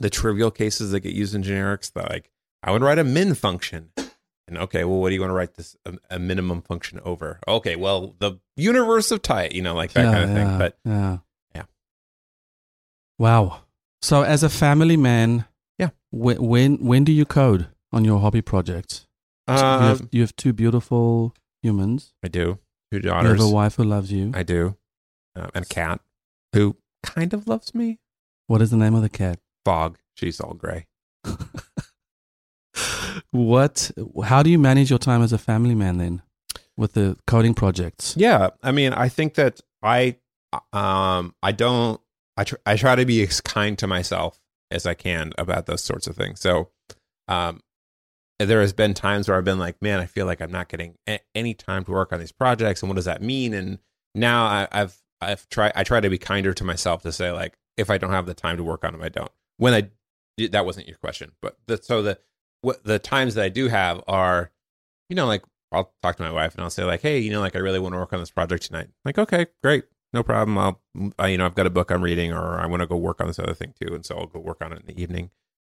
[0.00, 2.30] the trivial cases that get used in generics that like
[2.62, 3.90] I would write a min function.
[4.56, 7.38] Okay, well, what do you want to write this a, a minimum function over?
[7.48, 10.58] Okay, well, the universe of type, you know, like that Yeah, kind of thing.
[10.58, 11.18] But yeah,
[11.54, 11.62] Yeah.
[13.18, 13.62] Wow.
[14.00, 15.44] So, as a family man,
[15.78, 15.90] Yeah.
[16.10, 19.06] when when, when do you code on your hobby projects?
[19.48, 22.14] you, have, um, you have two beautiful humans.
[22.22, 22.58] I do
[22.90, 23.40] two You daughters.
[23.40, 24.30] have a wife who loves you.
[24.34, 24.76] I do,
[25.36, 26.00] uh, and a cat
[26.52, 27.98] who kind of loves me.
[28.46, 29.38] What is the name of the cat?
[29.64, 29.98] Fog.
[30.14, 30.86] She's all gray.
[33.32, 33.90] What?
[34.24, 36.22] How do you manage your time as a family man then,
[36.76, 38.14] with the coding projects?
[38.16, 40.16] Yeah, I mean, I think that I,
[40.72, 42.00] um, I don't,
[42.36, 44.38] I tr- I try to be as kind to myself
[44.70, 46.40] as I can about those sorts of things.
[46.40, 46.70] So,
[47.26, 47.60] um,
[48.38, 50.96] there has been times where I've been like, man, I feel like I'm not getting
[51.08, 53.54] a- any time to work on these projects, and what does that mean?
[53.54, 53.78] And
[54.14, 57.56] now I, I've I've tried I try to be kinder to myself to say like,
[57.78, 59.30] if I don't have the time to work on them, I don't.
[59.56, 59.88] When I
[60.50, 62.18] that wasn't your question, but the, so the
[62.62, 64.50] what the times that I do have are,
[65.08, 67.40] you know, like I'll talk to my wife and I'll say like, hey, you know,
[67.40, 68.88] like I really want to work on this project tonight.
[69.04, 70.56] Like, okay, great, no problem.
[70.58, 70.80] I'll,
[71.18, 73.20] I, you know, I've got a book I'm reading, or I want to go work
[73.20, 75.30] on this other thing too, and so I'll go work on it in the evening.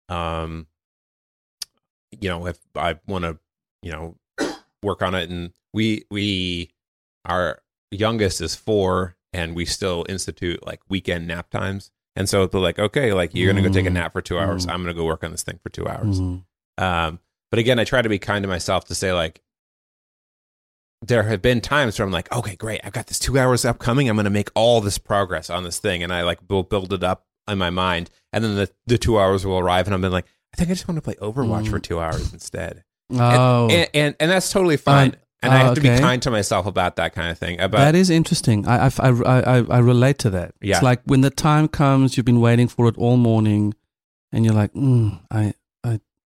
[0.10, 0.68] Um,
[2.20, 3.38] you know, if I want to,
[3.82, 4.16] you know,
[4.84, 6.72] work on it, and we we
[7.26, 12.60] our youngest is four, and we still institute like weekend nap times, and so they're
[12.62, 13.94] like, okay, like you're gonna go take a Mm.
[13.94, 14.66] nap for two hours.
[14.66, 14.72] Mm.
[14.74, 16.20] I'm gonna go work on this thing for two hours.
[16.20, 16.44] Mhm.
[16.78, 19.42] Um, but again, I try to be kind to myself to say like,
[21.06, 24.10] there have been times where I'm like, okay, great, I've got this two hours upcoming.
[24.10, 26.94] I'm going to make all this progress on this thing, and I like build build
[26.94, 30.02] it up in my mind, and then the the two hours will arrive, and I'm
[30.02, 31.70] been like, I think I just want to play Overwatch Mm.
[31.70, 32.84] for two hours instead,
[33.14, 35.10] Oh, and, and and that's totally fine.
[35.10, 37.60] Um, and I have to be kind to myself about that kind of thing.
[37.60, 38.66] About that is interesting.
[38.66, 40.54] I, I, I, I, I relate to that.
[40.62, 40.78] Yeah.
[40.78, 43.74] It's like when the time comes, you've been waiting for it all morning,
[44.32, 45.54] and you're like, mm, I,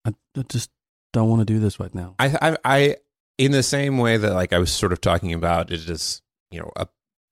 [0.04, 0.70] I, I, just
[1.12, 2.14] don't want to do this right now.
[2.18, 2.96] I, I, I,
[3.36, 6.60] in the same way that like I was sort of talking about it as you
[6.60, 6.88] know a,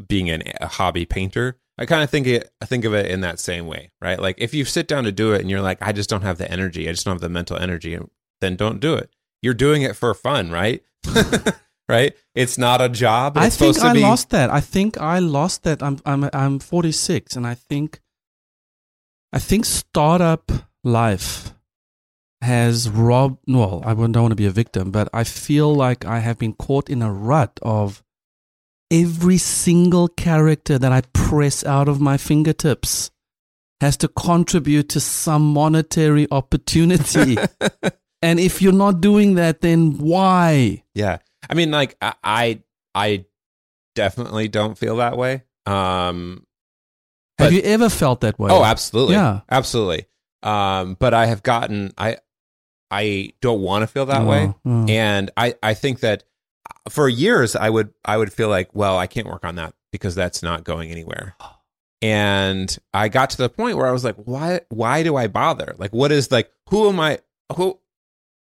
[0.07, 1.59] being an, a hobby painter.
[1.79, 4.19] I kind of think it, I think of it in that same way, right?
[4.19, 6.39] Like if you sit down to do it and you're like, I just don't have
[6.39, 7.99] the energy, I just don't have the mental energy,
[8.41, 9.11] then don't do it.
[9.43, 10.83] You're doing it for fun, right?
[11.89, 12.17] right?
[12.35, 13.37] It's not a job.
[13.37, 14.01] I think supposed to I be.
[14.01, 14.51] lost that.
[14.51, 15.83] I think I lost that.
[15.83, 18.01] I'm I'm I'm 46, and I think
[19.33, 20.51] I think startup
[20.83, 21.53] life
[22.43, 23.39] has robbed.
[23.47, 26.53] Well, I don't want to be a victim, but I feel like I have been
[26.55, 28.03] caught in a rut of
[28.91, 33.11] every single character that I press out of my fingertips
[33.81, 37.37] has to contribute to some monetary opportunity.
[38.23, 40.85] and if you're not doing that, then why?
[40.95, 41.19] Yeah.
[41.51, 42.63] I mean, like I, I,
[42.95, 43.25] I
[43.95, 45.43] definitely don't feel that way.
[45.67, 46.47] Um,
[47.39, 48.51] have But- you ever felt that way?
[48.51, 49.15] Oh, absolutely.
[49.15, 49.41] Yeah.
[49.51, 50.07] absolutely.
[50.43, 52.19] Um, but I have gotten, I,
[52.91, 54.47] I don't want to feel that way.
[54.47, 54.87] Oh, oh.
[54.89, 56.23] And I, I think that
[56.89, 60.15] for years I would, I would feel like, well, I can't work on that because
[60.15, 61.37] that's not going anywhere.
[62.03, 65.75] And I got to the point where I was like, why, why do I bother?
[65.79, 67.19] Like, what is like, who am I?
[67.57, 67.79] Who,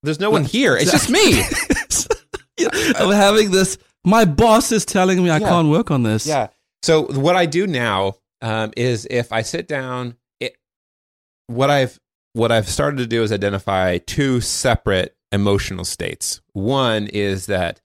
[0.02, 0.76] there's no one here.
[0.76, 1.42] It's just me.
[2.96, 3.78] I'm having this.
[4.04, 5.48] My boss is telling me I Yeah.
[5.48, 6.26] can't work on this.
[6.26, 6.48] Yeah.
[6.82, 10.56] So what I do now um, is if I sit down, it,
[11.48, 11.98] what I've
[12.32, 16.40] what I've started to do is identify two separate emotional states.
[16.52, 17.80] One is that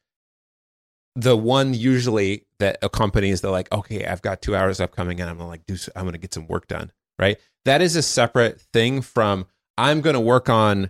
[1.16, 5.38] the one usually that accompanies the like, okay, I've got two hours upcoming, and I'm
[5.38, 6.92] gonna like do, I'm gonna get some work done.
[7.18, 7.38] Right.
[7.64, 9.46] That is a separate thing from
[9.78, 10.90] I'm gonna work on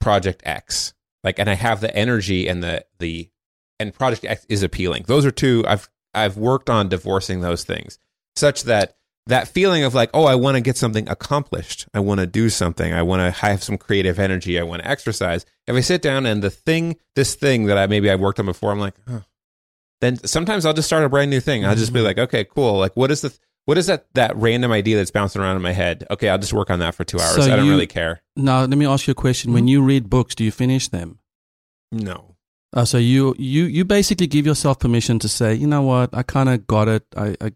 [0.00, 0.94] project X.
[1.24, 3.30] Like, and I have the energy and the the
[3.80, 5.04] and project X is appealing.
[5.06, 7.98] Those are two I've I've worked on divorcing those things
[8.36, 8.96] such that
[9.26, 11.86] that feeling of like, oh, I want to get something accomplished.
[11.94, 12.92] I want to do something.
[12.92, 14.58] I want to have some creative energy.
[14.58, 15.46] I want to exercise.
[15.66, 18.46] If I sit down and the thing, this thing that I maybe I've worked on
[18.46, 19.22] before, I'm like, oh.
[20.00, 21.64] then sometimes I'll just start a brand new thing.
[21.64, 22.04] I'll just be Mhm.
[22.04, 22.78] like, okay, cool.
[22.78, 23.32] Like, what is the
[23.64, 26.04] what is that that random idea that's bouncing around in my head?
[26.10, 27.36] Okay, I'll just work on that for two hours.
[27.36, 28.20] So I don't you- really care.
[28.36, 29.52] Now let me ask you a question.
[29.52, 31.20] When you read books, do you finish them?
[31.92, 32.34] No.
[32.74, 36.24] Uh, so you you you basically give yourself permission to say, you know what, I
[36.24, 37.04] kind of got it.
[37.16, 37.52] I, I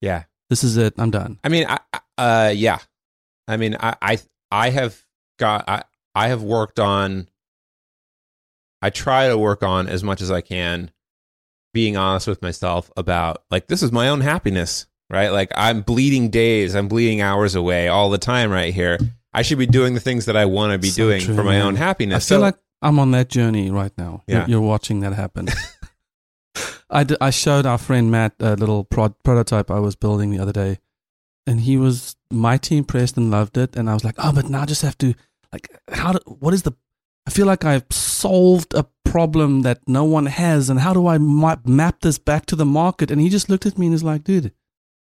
[0.00, 0.22] Yeah.
[0.50, 0.92] This is it.
[0.98, 1.38] I'm done.
[1.42, 1.78] I mean, I,
[2.18, 2.78] uh, yeah.
[3.48, 4.18] I mean, I, I,
[4.50, 5.02] I have
[5.38, 5.84] got, I,
[6.14, 7.28] I have worked on.
[8.82, 10.90] I try to work on as much as I can,
[11.74, 15.28] being honest with myself about like this is my own happiness, right?
[15.28, 18.98] Like I'm bleeding days, I'm bleeding hours away all the time right here.
[19.32, 21.44] I should be doing the things that I want to be So doing true, for
[21.44, 21.62] my man.
[21.66, 22.26] own happiness.
[22.26, 24.22] I feel So- like I'm on that journey right now.
[24.26, 24.46] You're- Yeah.
[24.48, 25.48] You're, watching that happen.
[26.90, 30.38] I, d- I showed our friend Matt a little prod- prototype I was building the
[30.40, 30.78] other day,
[31.46, 33.76] and he was mighty impressed and loved it.
[33.76, 35.14] And I was like, oh, but now I just have to
[35.52, 36.12] like, how?
[36.12, 36.72] Do, what is the?
[37.26, 41.18] I feel like I've solved a problem that no one has, and how do I
[41.18, 43.10] ma- map this back to the market?
[43.10, 44.52] And he just looked at me and was like, dude,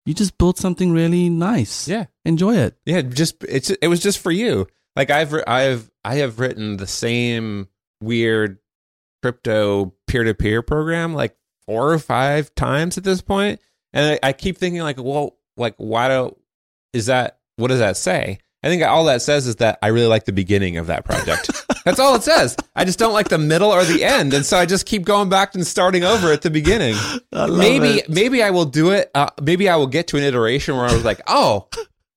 [0.05, 1.87] you just built something really nice.
[1.87, 2.77] yeah, enjoy it.
[2.85, 4.67] Yeah, just it's it was just for you.
[4.95, 7.67] Like I've I've I have written the same
[8.01, 8.59] weird
[9.21, 11.35] crypto peer to peer program like
[11.69, 13.61] four or five times at this point,
[13.93, 16.35] and I, I keep thinking like, well, like why do
[16.93, 17.37] is that?
[17.57, 18.39] What does that say?
[18.63, 21.51] I think all that says is that I really like the beginning of that project.
[21.85, 22.57] That's all it says.
[22.75, 25.29] I just don't like the middle or the end, and so I just keep going
[25.29, 26.95] back and starting over at the beginning.
[27.31, 29.11] maybe maybe I will do it.
[29.13, 31.69] Uh, maybe I will get to an iteration where I was like, oh,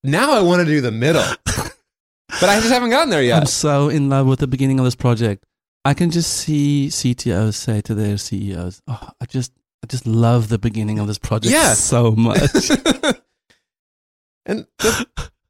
[0.03, 3.43] now I want to do the middle, but I just haven't gotten there yet.
[3.43, 5.45] I'm so in love with the beginning of this project.
[5.85, 9.53] I can just see CTOs say to their CEOs, "Oh, I just,
[9.83, 11.75] I just love the beginning of this project Yeah.
[11.75, 12.41] so much."
[14.47, 15.07] and the,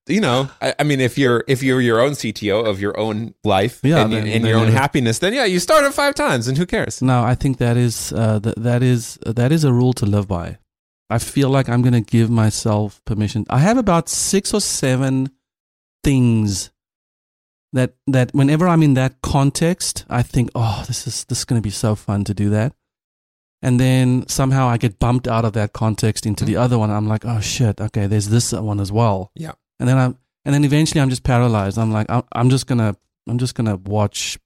[0.07, 3.35] you know, I, I mean, if you're if you're your own CTO of your own
[3.45, 6.15] life Yeah, and, then- and then your own happiness, then yeah, you start it five
[6.15, 7.01] times, and who cares?
[7.03, 10.27] no, I think that is uh, th- that is that is a rule to live
[10.29, 10.59] by.
[11.11, 13.45] I feel like I'm going to give myself permission.
[13.51, 15.31] I have about six or seven
[16.03, 16.71] things
[17.73, 21.61] that that whenever I'm in that context, I think, "Oh, this is this is going
[21.61, 22.75] to be so fun to do that."
[23.65, 26.63] And then somehow I get bumped out of that context into the mm-hmm.
[26.63, 26.91] other one.
[26.91, 29.53] I'm like, "Oh shit, okay, there's this one as well." Yeah.
[29.79, 31.79] And then I'm and then eventually I'm just paralyzed.
[31.79, 32.97] I'm like, I'm, I'm just gonna
[33.29, 34.39] I'm just gonna watch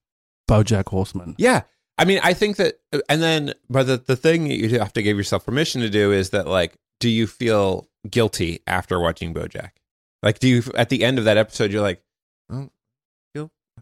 [0.48, 1.34] BoJack Horseman.
[1.38, 1.62] Yeah.
[1.98, 4.92] I mean, I think that, uh, and then, but the, the thing that you have
[4.94, 9.32] to give yourself permission to do is that, like, do you feel guilty after watching
[9.32, 9.70] BoJack?
[10.22, 12.02] Like, do you, at the end of that episode, you're like,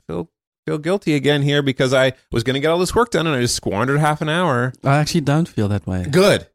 [0.09, 0.30] feel,
[0.66, 3.36] feel, guilty again here because I was going to get all this work done and
[3.36, 4.72] I just squandered half an hour.
[4.82, 6.05] I actually don't feel that way.
[6.11, 6.46] Good.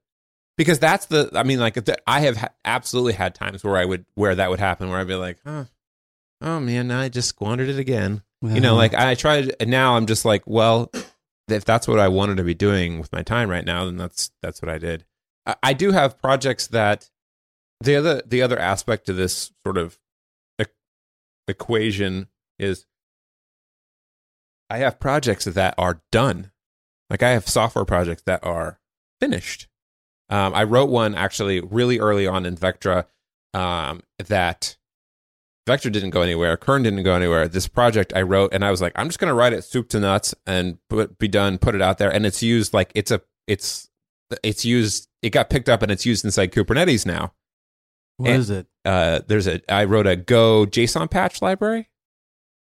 [0.58, 4.06] Because that's the, I mean, like, I have ha- absolutely had times where I would,
[4.16, 5.68] where that would happen, where I'd be like, oh,
[6.42, 8.24] oh man, now I just squandered it again.
[8.42, 8.76] You know, Uh-huh.
[8.78, 9.56] like I tried.
[9.60, 10.92] And now I'm just like, well,
[11.50, 14.32] if that's what I wanted to be doing with my time right now, then that's
[14.42, 15.04] that's what I did.
[15.46, 17.10] I, I do have projects that
[17.82, 19.98] the other the other aspect to this sort of
[20.62, 20.66] e-
[21.48, 22.28] equation
[22.58, 22.86] is
[24.70, 26.52] I have projects that are done.
[27.10, 28.80] Like I have software projects that are
[29.20, 29.68] finished.
[30.30, 33.06] Um, I wrote one actually really early on in Vectra
[33.54, 34.78] um, that
[35.68, 36.56] Vectra didn't go anywhere.
[36.56, 37.48] Kern didn't go anywhere.
[37.48, 39.90] This project I wrote, and I was like, I'm just going to write it soup
[39.90, 43.12] to nuts and put, be done, put it out there, and it's used like it's
[43.12, 43.90] a it's
[44.44, 45.08] it's used.
[45.22, 47.34] It got picked up and it's used inside Kubernetes now.
[48.18, 48.68] What and- is it?
[48.86, 51.90] Uh, there's a I wrote a Go JSON patch library,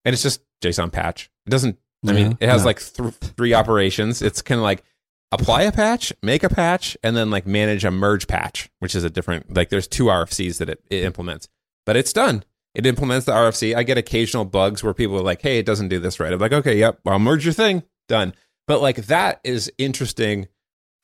[0.03, 1.29] and it's just JSON patch.
[1.45, 1.77] It doesn't.
[2.07, 4.21] I mean, it has like th- three operations.
[4.21, 4.83] It's kind of like
[5.31, 9.03] apply a patch, make a patch, and then like manage a merge patch, which is
[9.03, 9.55] a different.
[9.55, 11.47] Like there's two RFCs that it, it implements,
[11.85, 12.43] but it's done.
[12.73, 13.75] It implements the RFC.
[13.75, 16.39] I get occasional bugs where people are like, "Hey, it doesn't do this right." I'm
[16.39, 18.33] like, "Okay, yep, I'll merge your thing, done."
[18.67, 20.47] But like that is interesting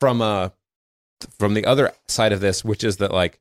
[0.00, 0.52] from a
[1.38, 3.40] from the other side of this, which is that like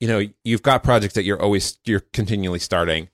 [0.00, 3.08] you know you've got projects that you're always you're continually starting,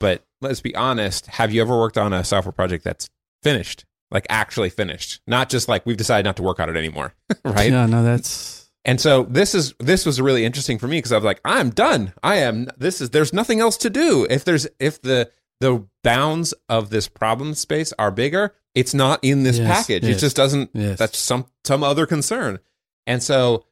[0.00, 3.08] but let's be honest, have you ever worked on a software project that's
[3.42, 7.14] finished, like actually finished, not just like we've decided not to work on it anymore,
[7.44, 7.70] right?
[7.70, 11.16] Yeah, no, that's And so this is this was really interesting for me because I
[11.16, 12.12] was like, I'm done.
[12.22, 12.68] I am.
[12.76, 13.10] This is.
[13.10, 14.26] There's nothing else to do.
[14.28, 15.30] If there's if the
[15.60, 20.04] the bounds of this problem space are bigger, it's not in this Yes, package.
[20.04, 20.70] It just doesn't.
[20.74, 20.98] yes.
[20.98, 22.58] That's some some other concern.
[23.06, 23.64] And so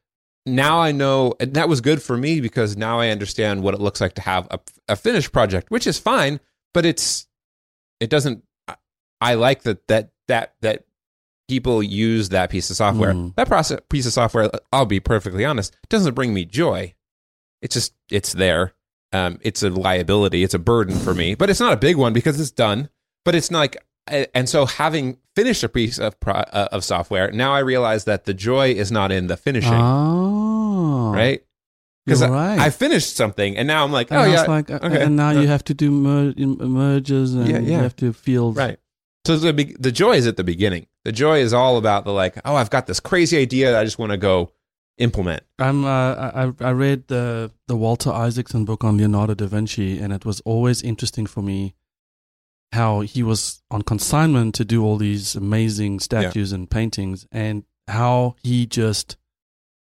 [0.47, 3.81] now I know, and that was good for me because now I understand what it
[3.81, 4.59] looks like to have a,
[4.89, 6.39] a finished project, which is fine,
[6.73, 7.27] but it's
[7.99, 8.45] it doesn't.
[9.21, 10.85] I- I like that that that that
[11.49, 13.13] people use that piece of software.
[13.13, 13.35] Mm.
[13.37, 16.95] That process piece of software, I'll be perfectly honest, doesn't bring me joy.
[17.63, 18.73] It's just it's there.
[19.13, 20.45] Um, it's a liability.
[20.45, 22.89] It's a burden for me, but it's not a big one because it's done.
[23.25, 23.77] But it's not like,
[24.35, 28.25] and so having finished a piece of pro, uh, of software, now I realize that
[28.25, 31.43] the joy is not in the finishing, oh, right?
[32.07, 32.59] Because right.
[32.59, 35.03] I finished something, and now I'm like, And oh I yeah, like, uh, okay.
[35.03, 38.53] and now Uh, you have to do mer- merges and Yeah, you have to feel
[38.53, 38.79] Right.
[39.27, 40.87] So the the joy is at the beginning.
[41.05, 43.85] The joy is all about the like, oh, I've got this crazy idea that I
[43.85, 44.53] just want to go
[44.99, 45.43] implement.
[45.59, 45.85] I'm.
[45.85, 50.25] Uh, I I read the the Walter Isaacson book on Leonardo da Vinci, and it
[50.25, 51.75] was always interesting for me
[52.73, 58.37] how he was on consignment to do all these amazing statues and paintings, and how
[58.43, 59.17] he just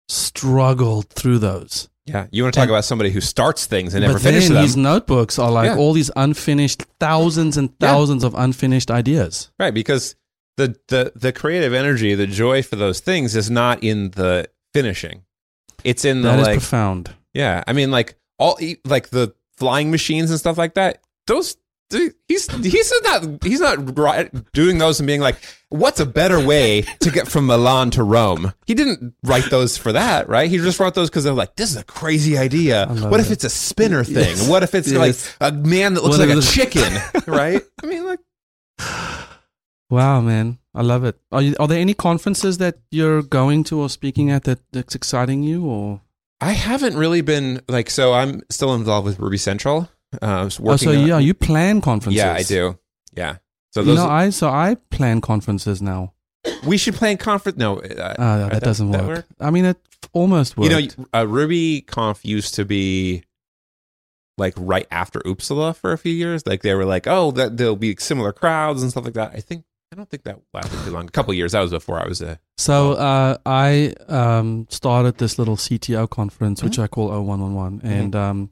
[0.07, 1.88] struggled through those.
[2.09, 4.49] Yeah, you want to talk And- about somebody who starts things and never but finishes
[4.49, 5.77] them, his notebooks are like Yeah.
[5.77, 7.87] all these unfinished, thousands and Yeah.
[7.87, 9.49] thousands of unfinished ideas.
[9.59, 9.73] right?
[9.73, 10.15] Because
[10.57, 15.21] the the the creative energy, the joy for those things is not in the finishing.
[15.83, 17.11] It's in the That is like, profound.
[17.33, 17.63] yeah.
[17.67, 21.01] I mean, like all like the flying machines and stuff like that.
[21.27, 21.55] Those
[21.91, 25.37] he's he's not he's not ri- doing those and being like,
[25.69, 28.53] what's a better way to get from Milan to Rome?
[28.65, 30.49] He didn't write those for that, right?
[30.49, 32.87] He just wrote those because they're like, this is a crazy idea.
[32.87, 33.33] What if it.
[33.33, 34.15] it's a spinner thing?
[34.37, 34.47] Yes.
[34.47, 35.35] What if it's Yes.
[35.41, 36.93] like a man that looks What like a chicken,
[37.27, 37.61] right?
[37.83, 38.19] I mean, like.
[39.91, 41.17] Wow, man, I love it.
[41.31, 44.93] Are you, are there any conferences that you're going to or speaking at that that's
[44.93, 45.65] exciting you?
[45.65, 46.01] Or
[46.39, 48.13] I haven't really been like so.
[48.13, 49.89] I'm still involved with Ruby Central.
[50.21, 52.17] Uh, oh, so on- yeah, you plan conferences?
[52.17, 52.77] yeah, I do.
[53.13, 53.37] Yeah.
[53.71, 56.13] So You those know, I so I plan conferences now.
[56.65, 57.57] we should plan conference.
[57.57, 59.17] No, uh, Uh, that, that- doesn't that work.
[59.17, 59.25] work?
[59.39, 59.77] I mean, it
[60.13, 60.71] almost worked.
[60.73, 63.23] you know, uh, Ruby Conf used to be
[64.37, 66.45] like right after Uppsala for a few years.
[66.47, 69.33] Like they were like, oh, that there'll be similar crowds and stuff like that.
[69.35, 71.07] I think I don't think that lasted too long.
[71.07, 71.51] A couple years.
[71.51, 72.39] That was before I was a.
[72.57, 76.67] So uh, I um, started this little CTO conference, Mm-hmm.
[76.67, 77.81] which I call 0111.
[77.83, 78.49] And um,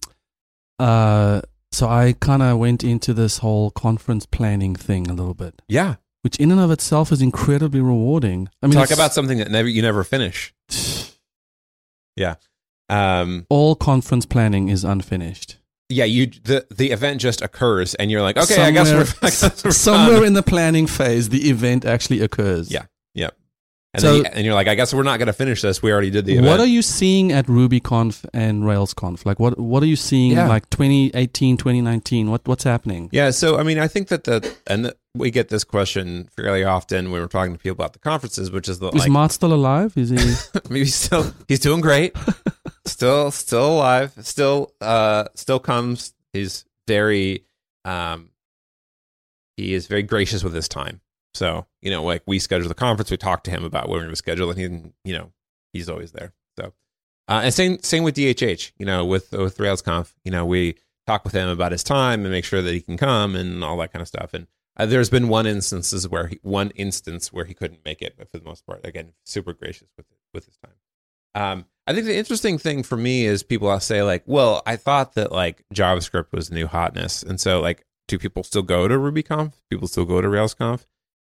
[0.79, 5.61] uh, so I kind of went into this whole conference planning thing a little bit,
[5.67, 5.95] Yeah.
[6.21, 8.49] which in and of itself is incredibly rewarding.
[8.61, 10.53] I mean, Talk about something that never you never finish.
[12.15, 12.35] Yeah.
[12.89, 13.45] Um.
[13.49, 15.57] all conference planning is unfinished.
[15.89, 16.05] Yeah.
[16.05, 19.63] You the the event just occurs and you're like, okay, I guess we're, I guess
[19.63, 22.71] we're somewhere in the planning phase, the event actually occurs.
[22.71, 22.85] Yeah.
[23.97, 25.81] And, So- then you, and you're like, I guess we're not going to finish this.
[25.81, 26.45] We already did the event.
[26.45, 29.25] What are you seeing at RubyConf and RailsConf?
[29.25, 30.33] Like, what what are you seeing?
[30.33, 30.47] Yeah.
[30.47, 32.29] Like 2018, 2019.
[32.29, 33.09] What what's happening?
[33.11, 36.63] Yeah, so I mean, I think that the and the, we get this question fairly
[36.63, 39.33] often when we're talking to people about the conferences, which is the Is like Matz
[39.33, 39.97] still alive?
[39.97, 40.17] Is he?
[40.69, 42.15] maybe still he's doing great,
[42.85, 46.13] still still alive, still uh still comes.
[46.33, 47.45] He's very
[47.83, 48.29] um
[49.55, 51.01] he is very gracious with his time.
[51.37, 54.03] So you know, like we schedule the conference, we talk to him about when we're
[54.05, 55.31] going to schedule, and he you know
[55.73, 56.33] he's always there.
[56.57, 56.73] So
[57.27, 58.71] uh, and same same with DHH.
[58.77, 60.75] You know, with with RailsConf, you know we
[61.05, 63.77] talk with him about his time and make sure that he can come and all
[63.77, 64.33] that kind of stuff.
[64.33, 64.47] And
[64.79, 68.29] Uh, there's been one instances where he, one instance where he couldn't make it, but
[68.29, 70.73] for the most part, again, super gracious with with his time.
[71.35, 75.13] Um, I think the interesting thing for me is people say like, "Well, I thought
[75.13, 79.53] that like JavaScript was new hotness," and so like, do people still go to RubyConf?
[79.69, 80.85] People still go to RailsConf?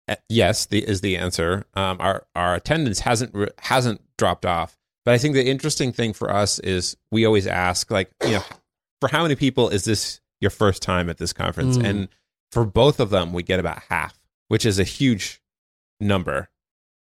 [0.07, 1.65] Uh, yes, the, is the answer.
[1.73, 6.31] Um, our our attendance hasn't hasn't dropped off, but I think the interesting thing for
[6.31, 8.43] us is we always ask like, you know,
[9.01, 11.77] for how many people is this your first time at this conference?
[11.77, 11.85] Mm.
[11.85, 12.09] And
[12.51, 15.41] for both of them, we get about half, which is a huge
[15.99, 16.49] number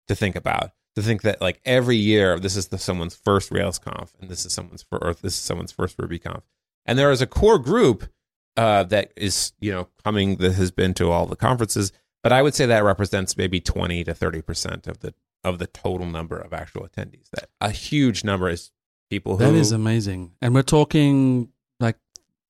[0.08, 0.72] to think about.
[0.96, 4.52] To think that like every year this is the someone's first RailsConf and this is
[4.52, 6.42] someone's for or this is someone's first RubyConf,
[6.86, 8.10] and there is a core group
[8.58, 11.94] uh, that is you know coming that has been to all the conferences,
[12.24, 15.14] but I would say that represents maybe twenty to thirty percent of the
[15.44, 17.30] of the total number of actual attendees.
[17.32, 18.72] That a huge number is
[19.10, 20.34] people who That is amazing.
[20.42, 21.50] And we're talking
[21.80, 21.98] like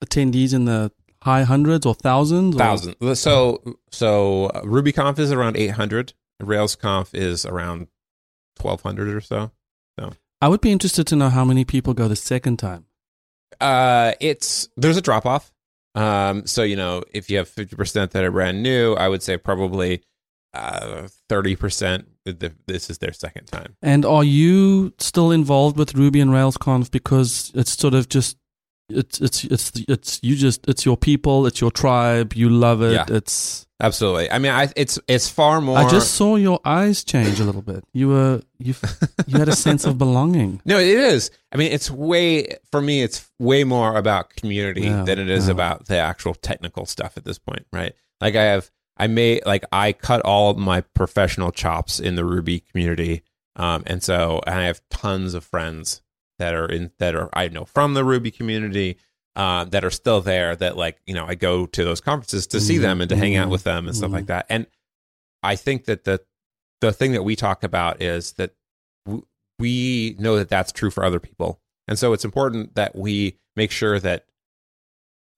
[0.03, 0.91] attendees in the
[1.21, 2.55] high hundreds or thousands?
[2.55, 3.15] or- thousand.
[3.15, 3.61] So
[3.91, 6.13] so uh, RubyConf is around eight hundred.
[6.41, 7.87] RailsConf is around
[8.57, 9.51] twelve hundred or so.
[9.99, 10.13] so.
[10.41, 12.85] I would be interested to know how many people go the second time.
[13.59, 15.51] Uh, it's there's a drop off.
[15.95, 19.23] Um, so you know if you have fifty percent that are brand new, I would
[19.23, 20.03] say probably
[20.53, 22.07] uh thirty percent.
[22.25, 23.75] This is their second time.
[23.81, 28.37] And are you still involved with Ruby and Rails Conf because it's sort of just
[28.89, 32.93] it's it's it's it's you just it's your people, it's your tribe, you love it.
[32.93, 33.05] Yeah.
[33.09, 34.29] It's Absolutely.
[34.29, 35.77] I mean, I it's it's far more.
[35.77, 37.85] I just saw your eyes change a little bit.
[37.93, 38.75] You were you
[39.25, 40.61] you had a sense of belonging.
[40.65, 41.31] No, it is.
[41.53, 43.03] I mean, it's way for me.
[43.03, 45.53] It's way more about community Yeah, than it is yeah.
[45.53, 47.93] about the actual technical stuff at this point, right?
[48.19, 52.59] Like I have, I made like I cut all my professional chops in the Ruby
[52.59, 53.23] community,
[53.55, 56.01] um, and so I have tons of friends
[56.39, 58.97] that are in that are I know from the Ruby community.
[59.35, 62.59] Uh, that are still there that like you know I go to those conferences to
[62.59, 64.15] see Mhm, them and to hang out mhm, with them and stuff mhm.
[64.15, 64.47] like that.
[64.49, 64.65] And
[65.43, 66.19] I think that the
[66.81, 68.53] the thing that we talk about is that
[69.05, 69.25] w-
[69.57, 71.61] we know that that's true for other people.
[71.87, 74.25] And so it's important that we make sure that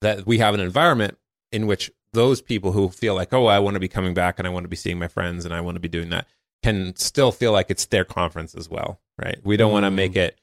[0.01, 1.17] that we have an environment
[1.51, 4.47] in which those people who feel like oh i want to be coming back and
[4.47, 6.27] i want to be seeing my friends and i want to be doing that
[6.63, 9.37] can still feel like it's their conference as well right?
[9.43, 10.39] We don't want to make it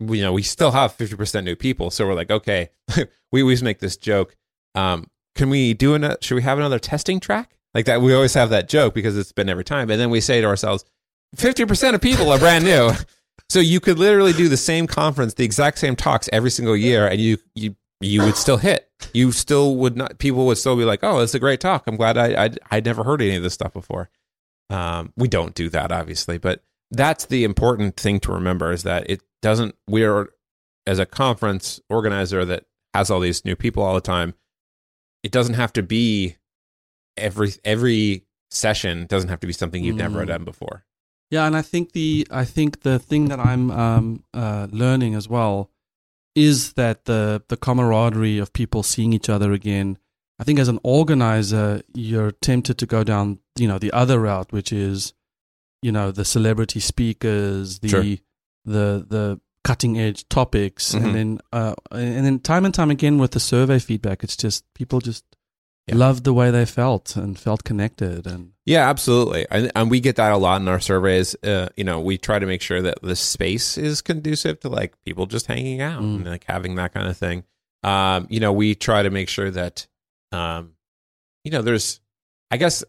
[0.00, 1.90] you know we still have 50% new people.
[1.90, 2.70] So we're like okay
[3.32, 4.36] we always make this joke
[4.74, 7.56] um, can we do another, should we have another testing track?
[7.74, 9.90] Like that we always have that joke because it's been every time.
[9.90, 10.84] And then we say to ourselves
[11.36, 12.90] 50% of people are brand new.
[13.48, 17.08] So you could literally do the same conference the exact same talks every single year
[17.08, 18.88] and you you you would still hit.
[19.12, 21.82] You still would not people would still be like oh it's a great talk.
[21.88, 24.08] I'm glad i i i'd never heard any of this stuff before.
[24.68, 29.08] Um, we don't do that obviously but that's the important thing to remember is that
[29.08, 30.28] it doesn't we're
[30.86, 32.64] as a conference organizer that
[32.94, 34.34] has all these new people all the time
[35.22, 36.36] it doesn't have to be
[37.16, 40.28] every every session doesn't have to be something you've never Mm.
[40.28, 40.84] done before
[41.30, 45.28] Yeah, and I think the I think the thing that I'm um, uh, learning as
[45.28, 45.70] well
[46.34, 49.98] is that the the camaraderie of people seeing each other again.
[50.40, 54.50] I think as an organizer, you're tempted to go down you know the other route,
[54.52, 55.12] which is
[55.82, 58.02] you know the celebrity speakers, the Sure.
[58.64, 61.04] the the cutting edge topics, Mhm.
[61.04, 64.64] and then uh, and then time and time again with the survey feedback, it's just
[64.74, 65.24] people just
[65.86, 65.96] Yeah.
[65.96, 69.46] loved the way they felt and felt connected and Yeah, absolutely.
[69.50, 71.34] And, and we get that a lot in our surveys.
[71.42, 74.94] Uh, you know, we try to make sure that the space is conducive to like
[75.04, 76.16] people just hanging out Mm.
[76.16, 77.42] and like having that kind of thing.
[77.82, 79.88] Um, you know, we try to make sure that,
[80.32, 80.74] um,
[81.44, 82.00] you know, there's,
[82.52, 82.84] I guess,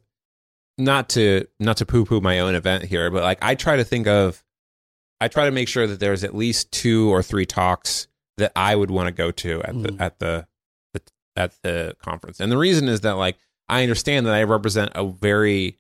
[0.84, 3.84] not to not to poo poo my own event here, but like I try to
[3.84, 4.44] think of,
[5.20, 8.08] I try to make sure that there's at least two or three talks
[8.38, 10.02] that I would want to go to at the Mm.
[10.02, 10.48] at the,
[10.94, 11.02] the
[11.36, 13.38] at the conference, and the reason is that like
[13.70, 15.78] I understand that I represent a very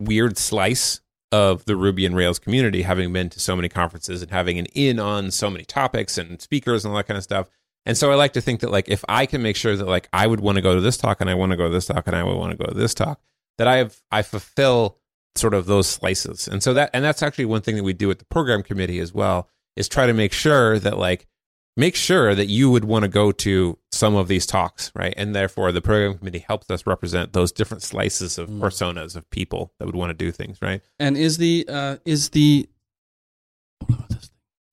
[0.00, 4.30] weird slice of the Ruby and Rails community, having been to so many conferences and
[4.30, 7.48] having an in on so many topics and speakers and all that kind of stuff.
[7.86, 10.08] And so I like to think that like if I can make sure that like
[10.12, 11.86] I would want to go to this talk and I want to go to this
[11.86, 13.20] talk and I would want to go to this talk,
[13.62, 14.98] that I have I fulfill
[15.36, 16.48] sort of those slices.
[16.48, 18.98] And so that and that's actually one thing that we do at the program committee
[18.98, 21.28] as well is try to make sure that like
[21.76, 25.14] make sure that you would want to go to some of these talks, right?
[25.16, 28.58] And therefore the program committee helps us represent those different slices of Mm.
[28.60, 30.82] personas of people that would want to do things, right?
[30.98, 32.68] And is the uh, is the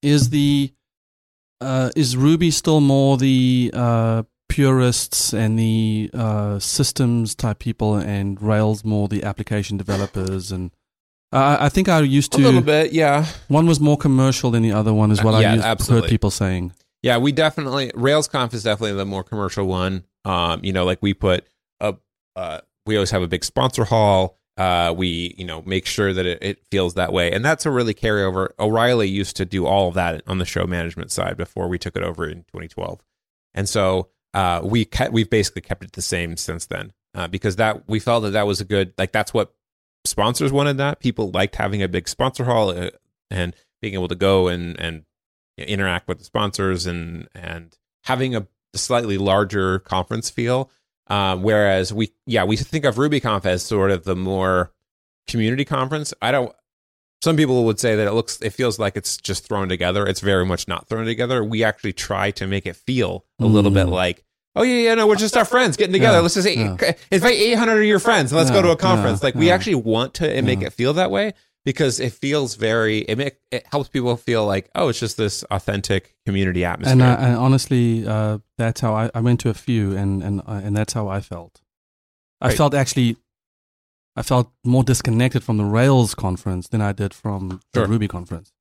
[0.01, 0.73] is the
[1.61, 8.41] uh, is Ruby still more the uh, purists and the uh, systems type people, and
[8.41, 10.51] Rails more the application developers?
[10.51, 10.71] And
[11.31, 13.25] uh, I think I used to A little bit, yeah.
[13.47, 16.07] one was more commercial than the other one, is what Uh, yeah, I used, absolutely.
[16.07, 16.73] heard people saying.
[17.01, 20.03] Yeah, we definitely RailsConf is definitely the more commercial one.
[20.25, 21.47] Um, you know, like we put
[21.79, 21.95] a
[22.35, 24.37] uh, we always have a big sponsor hall.
[24.57, 27.71] Uh, we you know make sure that it, it feels that way, and that's a
[27.71, 28.49] really carryover.
[28.59, 31.95] O'Reilly used to do all of that on the show management side before we took
[31.95, 32.99] it over in 2012,
[33.53, 37.55] and so uh, we kept, we've basically kept it the same since then uh, because
[37.57, 39.53] that we felt that that was a good like that's what
[40.05, 40.77] sponsors wanted.
[40.77, 42.91] That people liked having a big sponsor hall uh,
[43.31, 45.05] and being able to go and and
[45.57, 50.69] interact with the sponsors and and having a slightly larger conference feel.
[51.07, 54.71] Um, whereas we, yeah, we think of RubyConf as sort of the more
[55.27, 56.13] community conference.
[56.21, 56.53] I don't.
[57.21, 60.05] Some people would say that it looks, it feels like it's just thrown together.
[60.07, 61.43] It's very much not thrown together.
[61.43, 63.91] We actually try to make it feel a little bit Mm.
[63.91, 64.23] like,
[64.55, 66.17] oh yeah, yeah, no, we're just our friends getting together.
[66.17, 66.77] Yeah, Let's just yeah.
[67.11, 69.19] invite 800 of your friends and let's go to a conference.
[69.21, 70.67] yeah, like we actually want to make Yeah.
[70.67, 71.33] it feel that way
[71.65, 75.43] because it feels very, it, make, it helps people feel like, oh, it's just this
[75.51, 76.93] authentic community atmosphere.
[76.93, 80.39] And, uh, and honestly, uh, that's how I, I went to a few, and and
[80.47, 81.59] uh, and that's how I felt.
[82.39, 82.57] I Right.
[82.57, 83.17] felt actually,
[84.19, 87.83] I felt more disconnected from the Rails conference than I did from Sure.
[87.85, 88.51] the Ruby conference.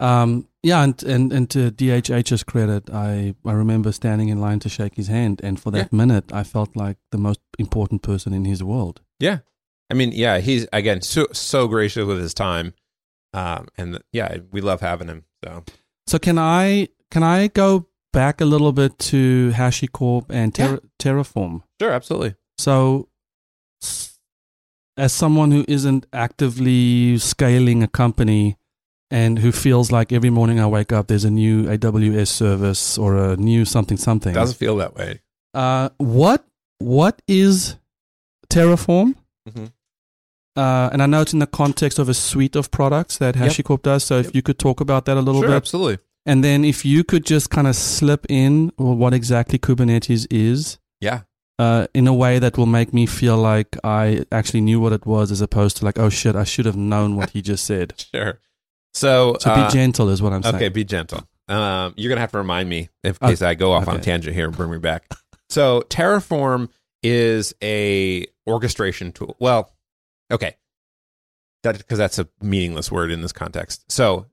[0.00, 4.68] Um, yeah, and, and and to DHH's credit, I I remember standing in line to
[4.68, 8.44] shake his hand, and for that minute, I felt like the most important person in
[8.44, 9.00] his world.
[9.20, 9.38] Yeah.
[9.90, 12.74] I mean, yeah, he's again so so gracious with his time.
[13.32, 15.24] Um and yeah, we love having him.
[15.44, 15.64] So
[16.06, 21.62] So can I can I go back a little bit to HashiCorp and Terra, Terraform?
[21.80, 22.34] Sure, absolutely.
[22.58, 23.08] So,
[24.98, 28.56] as someone who isn't actively scaling a company
[29.10, 33.16] and who feels like every morning I wake up, there's a new AWS service or
[33.16, 34.34] a new something something.
[34.34, 35.20] Doesn't feel that way.
[35.54, 36.44] Uh, what
[36.80, 37.76] what is
[38.50, 39.14] Terraform?
[39.48, 39.72] Mhm.
[40.56, 43.44] Uh, and I know it's in the context of a suite of products that Yep.
[43.50, 44.04] HashiCorp does.
[44.04, 44.34] So if Yep.
[44.34, 45.98] you could talk about that a little Sure, bit, absolutely.
[46.26, 51.20] and then if you could just kind of slip in what exactly Kubernetes is, Yeah.
[51.58, 55.06] Uh, in a way that will make me feel like I actually knew what it
[55.06, 57.94] was, as opposed to like, oh shit, I should have known what he just said.
[58.14, 58.40] Sure.
[58.94, 60.54] So, So uh, be gentle, is what I'm saying.
[60.56, 61.26] Okay, be gentle.
[61.48, 64.00] Um, you're gonna have to remind me in Oh, case I go off on a
[64.00, 65.04] tangent here and bring me back.
[65.50, 66.68] So Terraform
[67.02, 69.36] is a orchestration tool.
[69.38, 69.72] Well,
[70.30, 70.56] okay,
[71.62, 73.90] that because that's a meaningless word in this context.
[73.90, 74.26] So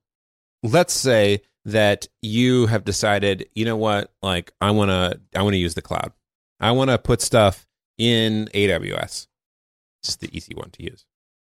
[0.63, 5.73] let's say that you have decided, you know what, like I wanna I wanna use
[5.76, 6.11] the cloud.
[6.60, 7.66] I wanna put stuff
[7.97, 9.28] in AWS.
[10.03, 11.06] It's the easy one to use.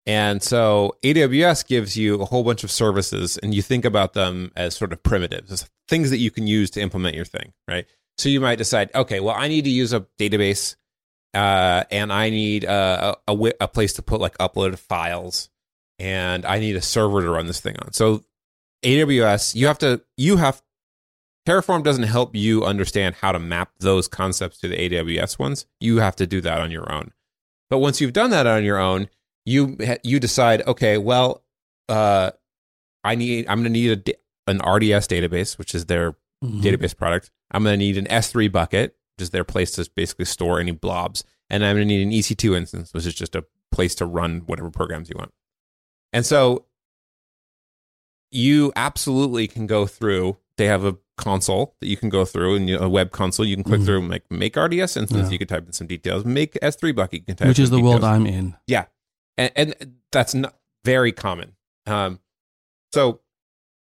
[0.06, 4.52] And so AWS gives you a whole bunch of services, and you think about them
[4.54, 7.86] as sort of primitives, as things that you can use to implement your thing, right?
[8.16, 10.76] So you might decide, okay, well, I need to use a database,
[11.34, 15.50] uh, and I need a, a, a place to put like uploaded files,
[15.98, 17.92] and I need a server to run this thing on.
[17.92, 18.24] So
[18.84, 20.62] AWS, you have to, you have,
[21.46, 25.66] Terraform doesn't help you understand how to map those concepts to the AWS ones.
[25.80, 27.12] You have to do that on your own.
[27.70, 29.08] But once you've done that on your own,
[29.44, 31.44] you you decide, okay, well,
[31.88, 32.32] uh,
[33.04, 36.60] I need I'm going to need a, an RDS database, which is their Mhm.
[36.60, 37.30] database product.
[37.50, 40.72] I'm going to need an S3 bucket, which is their place to basically store any
[40.72, 44.06] blobs, and I'm going to need an EC2 instance, which is just a place to
[44.06, 45.32] run whatever programs you want.
[46.12, 46.66] And so
[48.30, 50.36] you absolutely can go through.
[50.56, 53.44] They have a console that you can go through, and you a web console.
[53.46, 53.84] You can click Mhm.
[53.86, 55.26] through and make make RDS instance.
[55.28, 55.30] Yeah.
[55.30, 56.24] You can type in some details.
[56.24, 57.20] Make S3 bucket.
[57.20, 58.54] You can type Which is the details world I'm in.
[59.38, 61.56] and, and that's not very common.
[61.86, 62.20] Um,
[62.92, 63.20] so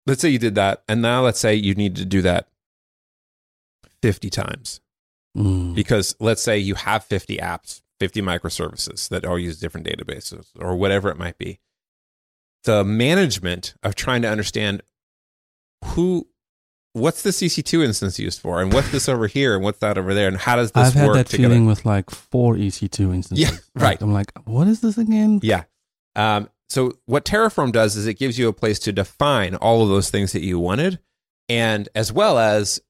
[0.07, 2.49] let's say you did that, and now let's say you need to do that
[4.03, 4.81] fifty times
[5.37, 5.75] Mm.
[5.75, 10.77] because let's say you have fifty apps, fifty microservices that all use different databases or
[10.77, 11.61] whatever it might be.
[12.64, 14.83] The management of trying to understand
[15.85, 16.29] who.
[16.97, 20.15] What's the EC2 instance used for, and what's this over here, and what's that over
[20.15, 21.51] there, and how does this I've had work that together?
[21.51, 23.39] feeling with like four EC2 instances.
[23.39, 24.03] Yeah, Like, right.
[24.03, 25.41] I'm like, what is this again?
[25.43, 25.65] Yeah.
[26.15, 29.91] Um, so what Terraform does is it gives you a place to define all of
[29.91, 30.99] those things that you wanted,
[31.51, 32.81] and as well as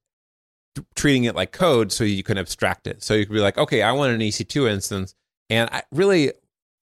[0.95, 3.03] treating it like code, so you can abstract it.
[3.03, 5.17] So you could be like, okay, I want an EC2 instance,
[5.51, 6.31] and I really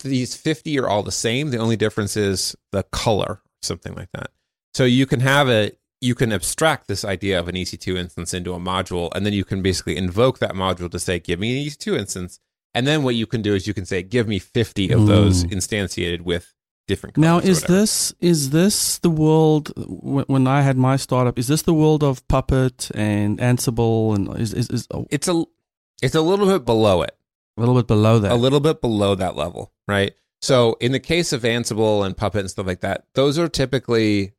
[0.03, 1.49] these fifty are all the same.
[1.51, 4.31] The only difference is the color, something like that.
[4.75, 5.73] So you can have a
[6.05, 9.45] you can abstract this idea of an EC2 instance into a module, and then you
[9.45, 12.41] can basically invoke that module to say, give me an EC2 instance.
[12.75, 15.45] And then what you can do is you can say, give me 50 of those
[15.45, 15.53] Mm.
[15.55, 16.53] instantiated with
[16.87, 21.39] different Now, is this is this the world when, when I had my startup?
[21.39, 25.45] Is this the world of Puppet and Ansible and is is, is a It's a,
[26.03, 27.17] it's a little bit below it,
[27.57, 28.33] A little bit below that?
[28.33, 30.13] a little bit below that level, right?
[30.43, 34.35] So in the case of Ansible and Puppet and stuff like that, those are typically,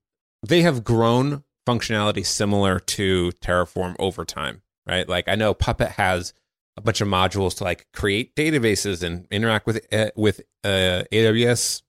[0.48, 5.08] they have grown functionality similar to Terraform over time, right?
[5.08, 6.34] Like I know Puppet has
[6.78, 11.84] a bunch of modules to like create databases and interact with uh, with uh, AWS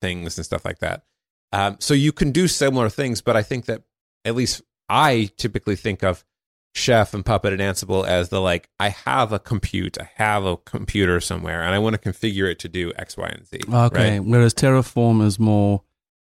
[0.00, 1.04] things and stuff like that.
[1.52, 3.82] Um, so you can do similar things, but I think that
[4.24, 6.24] at least I typically think of
[6.74, 10.56] Chef and Puppet and Ansible as the like I have a compute, I have a
[10.56, 13.60] computer somewhere, and I want to configure it to do X, Y, and Z.
[13.70, 14.18] Okay.
[14.18, 14.24] right?
[14.24, 15.82] Whereas Terraform is more.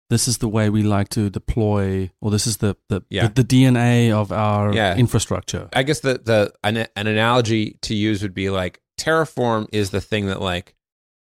[0.09, 3.27] This is the way we like to deploy, or this is the the, Yeah.
[3.27, 4.95] the, the DNA of our Yeah.
[4.97, 5.69] infrastructure.
[5.73, 10.01] I guess the the an, an analogy to use would be like Terraform is the
[10.01, 10.75] thing that like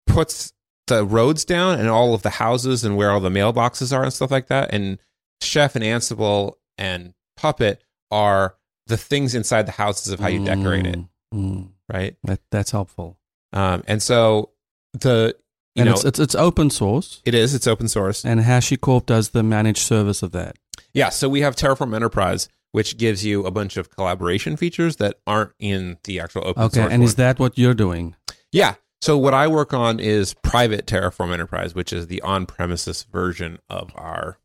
[0.08, 0.54] puts
[0.88, 4.12] the roads down and all of the houses and where all the mailboxes are and
[4.14, 4.74] stuff like that.
[4.74, 4.98] And
[5.42, 8.58] Chef and Ansible and Puppet are
[8.88, 11.70] the things inside the houses of how you decorate it, Mm, mm.
[11.92, 12.16] right?
[12.26, 13.18] That, that's helpful.
[13.54, 14.50] Um, and so
[14.94, 15.36] the
[15.76, 18.24] and know it's, it's it's open source, it is it's open source.
[18.26, 20.58] and HashiCorp does the managed service of that.
[20.94, 25.20] Yeah, so we have Terraform Enterprise, which gives you a bunch of collaboration features that
[25.26, 26.86] aren't in the actual open Okay, source.
[26.86, 26.94] Okay.
[26.94, 28.16] And is that what you're doing?
[28.52, 28.76] Yeah.
[29.02, 33.92] So what I work on is private Terraform Enterprise, which is the on-premises version of
[33.96, 34.38] our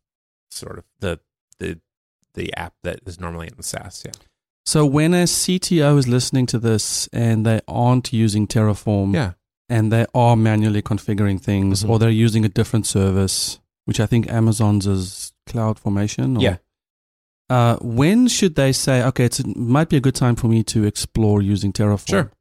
[0.51, 1.19] sort of the
[1.59, 1.79] the
[2.33, 4.03] the app that is normally in the SaaS.
[4.05, 4.11] Yeah.
[4.65, 9.33] So when a CTO is listening to this and they aren't using Terraform, Yeah.
[9.69, 11.89] And they are manually configuring things, Mhm.
[11.89, 16.37] or they're using a different service, which I think Amazon's is Cloud Formation.
[16.37, 16.57] Or, Yeah.
[17.49, 20.83] Uh, when should they say, okay, it might be a good time for me to
[20.85, 22.07] explore using Terraform?
[22.09, 22.31] Sure.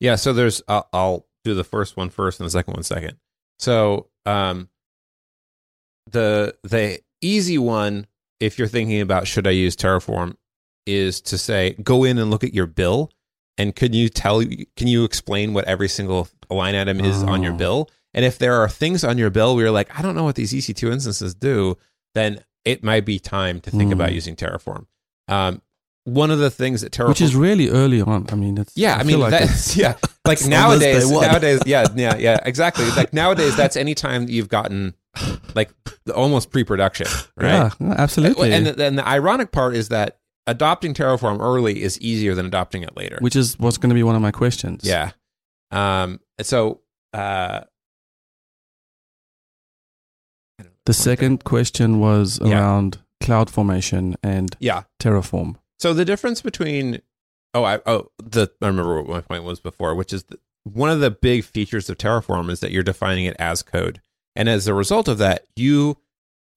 [0.00, 0.16] Yeah.
[0.16, 3.16] So there's I'll, I'll do the first one first and the second one second.
[3.58, 4.68] So um,
[6.10, 8.06] the the easy one,
[8.40, 10.36] if you're thinking about should I use Terraform,
[10.86, 13.10] is to say go in and look at your bill,
[13.58, 14.42] and can you tell
[14.76, 17.56] can you explain what every single line item is on your Oh.
[17.56, 17.90] bill?
[18.14, 20.34] And if there are things on your bill where you're like, I don't know what
[20.34, 21.78] these EC2 instances do,
[22.14, 23.94] then it might be time to think Mm.
[23.94, 24.84] about using Terraform.
[25.28, 25.62] Um,
[26.04, 28.26] one of the things that Terraform Which is really early on.
[28.30, 29.94] I mean, yeah, I, feel mean like that, it's- yeah,
[30.26, 32.84] like nowadays, nowadays, yeah, yeah, yeah, exactly.
[32.90, 34.94] Like nowadays, that's any time you've gotten
[35.54, 35.70] like
[36.14, 37.72] almost pre-production, right?
[37.80, 38.52] Yeah, absolutely.
[38.52, 42.96] And then the ironic part is that adopting Terraform early is easier than adopting it
[42.96, 43.18] later.
[43.20, 44.82] which is what's going to be one of my questions.
[44.84, 45.12] yeah.
[45.70, 46.20] Um.
[46.40, 46.80] So,
[47.14, 47.60] uh,
[50.84, 52.58] The second question was Yeah.
[52.58, 54.82] around Cloud Formation and yeah.
[55.00, 55.56] Terraform.
[55.78, 57.00] So the difference between
[57.54, 60.90] oh I oh the I remember what my point was before, which is that one
[60.90, 64.00] of the big features of Terraform is that you're defining it as code,
[64.36, 65.98] and as a result of that, you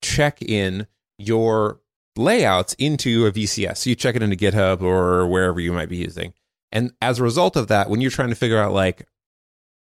[0.01, 1.79] check in your
[2.17, 3.77] layouts into a VCS.
[3.77, 6.33] So you check it into GitHub or wherever you might be using,
[6.71, 9.07] and as a result of that, when you're trying to figure out like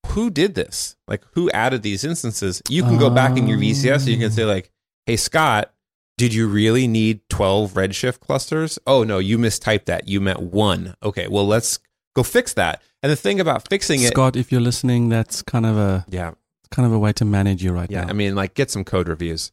[0.08, 4.02] who did this, like who added these instances, you can go back in your VCS
[4.02, 4.72] and you can say like,
[5.06, 5.74] hey Scott,
[6.18, 8.80] did you really need 12 redshift clusters?
[8.88, 10.08] Oh no you mistyped that.
[10.08, 10.96] You meant one.
[11.04, 11.80] Okay well let's
[12.16, 12.82] go fix that.
[13.04, 16.32] And the thing about fixing it Scott, if you're listening, that's kind of a yeah.
[16.72, 18.10] kind of a way to manage you right yeah now.
[18.10, 19.52] i mean like get some code reviews.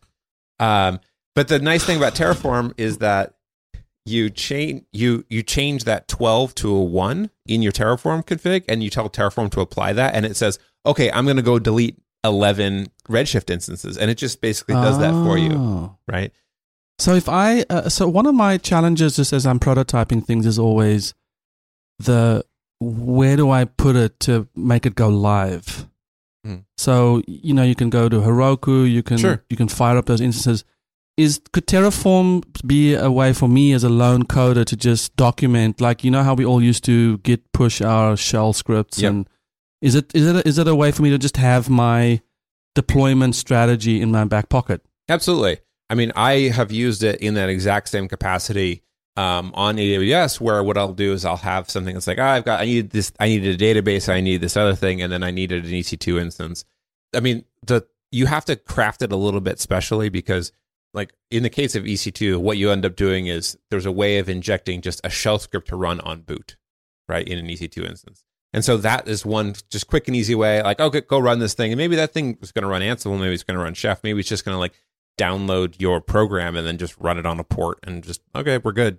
[0.59, 1.01] Um
[1.35, 3.35] but the nice thing about terraform is that
[4.07, 8.82] you change you you change that 12 to a 1 in your terraform config and
[8.82, 11.99] you tell terraform to apply that and it says okay i'm going to go delete
[12.22, 15.97] 11 redshift instances and it just basically does that for you Oh.
[16.07, 16.32] right
[16.99, 20.59] So if I, uh, so one of my challenges, just as I'm prototyping things, is
[20.61, 21.12] always
[21.99, 22.45] the
[22.80, 25.89] where do I put it to make it go live.
[26.47, 26.64] Mm.
[26.78, 29.43] So you know, you can go to Heroku, you can Sure.
[29.51, 30.64] you can fire up those instances.
[31.17, 35.81] Is could Terraform be a way for me as a lone coder to just document,
[35.81, 39.11] like you know how we all used to git push our shell scripts, Yep.
[39.11, 39.29] and
[39.81, 42.21] is it is it a, is it a way for me to just have my
[42.75, 44.83] deployment strategy in my back pocket?
[45.09, 45.59] Absolutely.
[45.89, 48.83] I mean, I have used it in that exact same capacity
[49.17, 52.45] um, on AWS, where what I'll do is I'll have something that's like, oh, I've
[52.45, 55.23] got, I need this, I need a database, I need this other thing, and then
[55.23, 56.65] I needed an EC2 instance.
[57.15, 60.51] I mean, the you have to craft it a little bit specially because,
[60.95, 64.19] like in the case of EC2, what you end up doing is there's a way
[64.19, 66.57] of injecting just a shell script to run on boot,
[67.09, 68.25] right, in an EC2 instance.
[68.53, 70.63] And so that is one just quick and easy way.
[70.63, 73.19] Like, okay, go run this thing, and maybe that thing is going to run Ansible,
[73.19, 74.75] maybe it's going to run Chef, maybe it's just going to like
[75.19, 78.73] download your program and then just run it on a port and just okay, we're
[78.73, 78.99] good,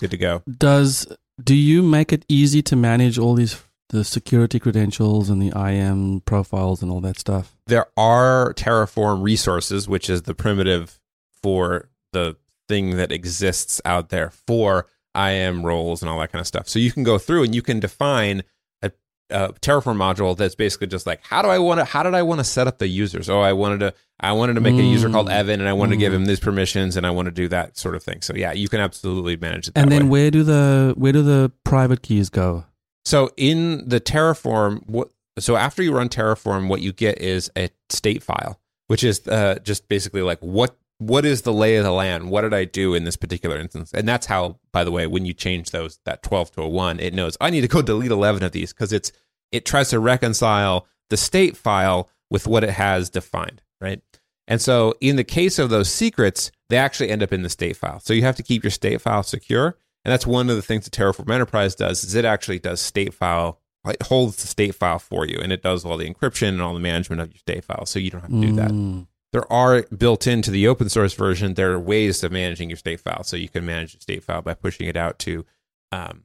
[0.00, 0.42] good to go.
[0.58, 1.06] does
[1.42, 6.22] do you make it easy to manage all these the security credentials and the IAM
[6.24, 7.56] profiles and all that stuff?
[7.66, 10.98] There are Terraform resources, which is the primitive
[11.42, 12.36] for the
[12.68, 14.86] thing that exists out there for
[15.16, 16.68] IAM roles and all that kind of stuff.
[16.68, 18.42] So you can go through and you can define
[18.82, 18.90] a,
[19.30, 22.22] a Terraform module that's basically just like how do I want to how did I
[22.22, 23.28] want to set up the users?
[23.28, 25.12] Oh, I wanted to I wanted to make a user Mm.
[25.12, 26.16] called Evan and I wanted to give Mm.
[26.16, 28.22] him these permissions and I want to do that sort of thing.
[28.22, 29.74] So yeah, you can absolutely manage it.
[29.74, 30.22] That And then way.
[30.22, 32.64] where do the where do the private keys go?
[33.04, 37.70] So in the Terraform, what so after you run Terraform, what you get is a
[37.90, 40.76] state file, which is uh, just basically like what
[41.08, 42.30] what is the lay of the land?
[42.30, 43.92] What did I do in this particular instance?
[43.92, 47.00] And that's how, by the way, when you change those that twelve to a one,
[47.00, 49.12] it knows I need to go delete eleven of these because it's
[49.50, 54.00] it tries to reconcile the state file with what it has defined, right?
[54.48, 57.76] And so in the case of those secrets, they actually end up in the state
[57.76, 58.00] file.
[58.00, 59.76] So you have to keep your state file secure.
[60.04, 63.14] And that's one of the things that Terraform Enterprise does is it actually does state
[63.14, 66.62] file, it holds the state file for you and it does all the encryption and
[66.62, 67.86] all the management of your state file.
[67.86, 68.70] So you don't have to do that.
[68.70, 69.06] Mm.
[69.32, 73.00] There are built into the open source version, there are ways of managing your state
[73.00, 73.24] file.
[73.24, 75.44] So you can manage your state file by pushing it out to
[75.90, 76.24] um,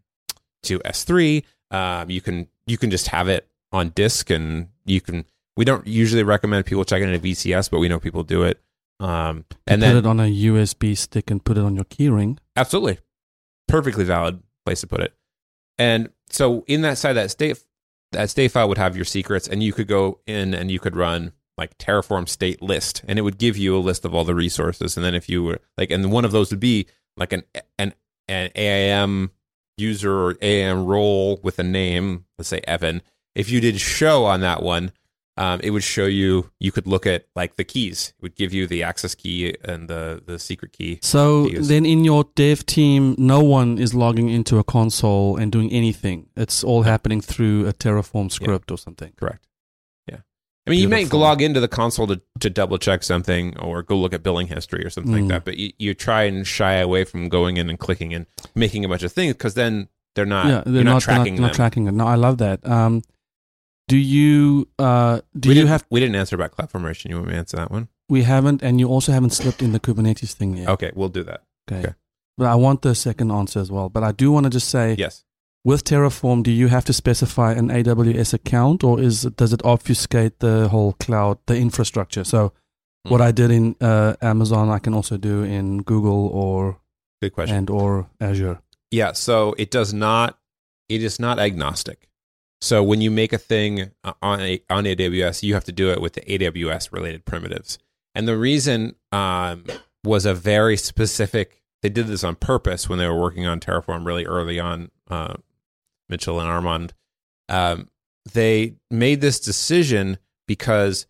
[0.63, 1.43] to S3.
[1.71, 5.87] Um, you can you can just have it on disk and you can we don't
[5.87, 8.61] usually recommend people checking at VCS, but we know people do it.
[8.99, 12.37] Um, and put it on a USB stick and put it on your keyring.
[12.55, 12.99] Absolutely.
[13.67, 15.13] Perfectly valid place to put it.
[15.77, 17.63] And so in that side, that state
[18.11, 20.95] that state file would have your secrets, and you could go in and you could
[20.95, 24.35] run like Terraform state list, and it would give you a list of all the
[24.35, 24.95] resources.
[24.95, 27.43] And then if you were like, and one of those would be like an
[27.77, 27.93] an
[28.27, 29.31] an IAM
[29.77, 33.01] user or IAM role with a name, let's say Evan.
[33.35, 34.91] If you did show on that one,
[35.37, 36.51] um, it would show you.
[36.59, 38.13] You could look at like the keys.
[38.17, 40.99] It would give you the access key and the the secret key.
[41.01, 45.71] So then in your dev team, no one is logging into a console and doing
[45.71, 46.29] anything.
[46.35, 49.13] It's all happening through a Terraform script or something.
[49.15, 49.46] Correct.
[50.67, 53.97] I mean, you may log into the console to, to double check something or go
[53.97, 55.29] look at billing history or something like Mm.
[55.29, 58.83] that, but you, you try and shy away from going in and clicking and making
[58.85, 61.41] a bunch of things because then they're not, yeah, they're you're not, not, tracking not,
[61.41, 61.55] not them.
[61.55, 61.93] tracking it.
[61.93, 62.65] No, I love that.
[62.67, 63.01] Um,
[63.87, 65.85] do you uh, do we you didn't, have?
[65.89, 67.09] we didn't answer about CloudFormation.
[67.09, 67.87] You want me to answer that one?
[68.09, 70.67] We haven't, and you also haven't slipped in the Kubernetes thing yet.
[70.69, 71.43] Okay, we'll do that.
[71.71, 71.79] Okay.
[71.87, 71.95] okay.
[72.37, 73.89] But I want the second answer as well.
[73.89, 75.23] But I do want to just say, Yes.
[75.69, 80.35] With Terraform, do you have to specify an AWS account, or is does it obfuscate
[80.39, 82.23] the whole cloud, the infrastructure?
[82.23, 82.41] So,
[83.05, 83.11] Hmm.
[83.11, 86.77] what I did in uh, Amazon, I can also do in Google or
[87.21, 87.55] Good question.
[87.57, 88.57] and or Azure.
[88.91, 90.29] Yeah, so it does not.
[90.89, 91.99] It is not agnostic.
[92.61, 95.91] So when you make a thing uh, on a, on AWS, you have to do
[95.91, 97.77] it with the AWS related primitives.
[98.15, 99.65] And the reason um,
[100.03, 101.61] was a very specific.
[101.83, 104.89] They did this on purpose when they were working on Terraform really early on.
[105.09, 105.35] Uh,
[106.09, 106.91] Mitchell and Armon,
[107.49, 107.89] um,
[108.33, 111.07] they made this decision because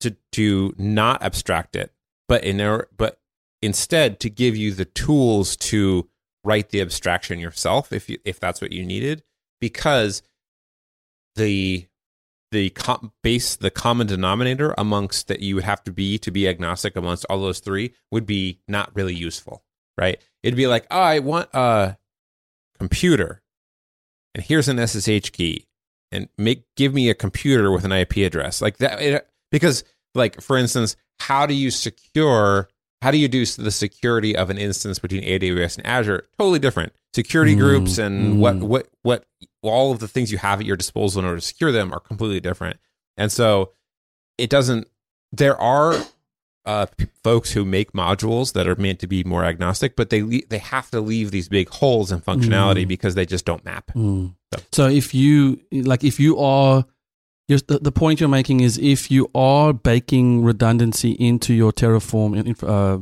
[0.00, 1.92] to to not abstract it,
[2.28, 3.20] but in their, but
[3.62, 6.08] instead to give you the tools to
[6.44, 9.22] write the abstraction yourself if you if that's what you needed
[9.60, 10.22] because
[11.36, 11.86] the
[12.50, 16.48] the com- base the common denominator amongst that you would have to be to be
[16.48, 19.62] agnostic amongst all those three would be not really useful
[19.98, 20.22] right?
[20.42, 21.98] It'd be like oh, i want a
[22.78, 23.39] computer
[24.34, 25.66] and here's an ssh key
[26.12, 30.40] and make give me a computer with an ip address like that it, because like
[30.40, 32.68] for instance how do you secure
[33.02, 36.28] how do you do the security of an instance between AWS and Azure?
[36.38, 36.92] Totally different.
[37.14, 38.62] Security Mm, groups and what mm.
[38.62, 39.24] what what
[39.62, 42.00] all of the things you have at your disposal in order to secure them are
[42.00, 42.78] completely different.
[43.16, 43.72] And so
[44.38, 44.86] it doesn't.
[45.32, 45.94] There are
[46.66, 50.22] uh, p- folks who make modules that are meant to be more agnostic, but they
[50.22, 52.88] le- they have to leave these big holes in functionality Mm.
[52.88, 53.90] because they just don't map.
[53.94, 54.34] Mm.
[54.54, 56.84] So- So if you like, if you are,
[57.48, 62.98] the, the point you're making is if you are baking redundancy into your Terraform uh,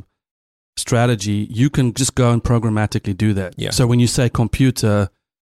[0.77, 3.53] strategy, you can just go and programmatically do that.
[3.57, 3.71] Yeah.
[3.71, 5.09] So when you say computer,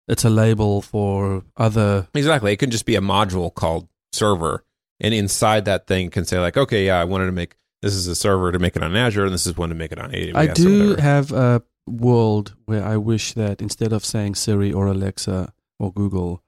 [0.07, 2.07] it's a label for other.
[2.13, 2.51] Exactly.
[2.53, 4.63] It can just be a module called server.
[4.99, 8.07] And inside that thing can say like, okay, yeah, I wanted to make this is
[8.07, 10.11] a server to make it on Azure and this is one to make it on
[10.11, 10.35] AWS.
[10.35, 15.53] I do have a world where I wish that instead of saying Siri or Alexa
[15.79, 16.43] or Google,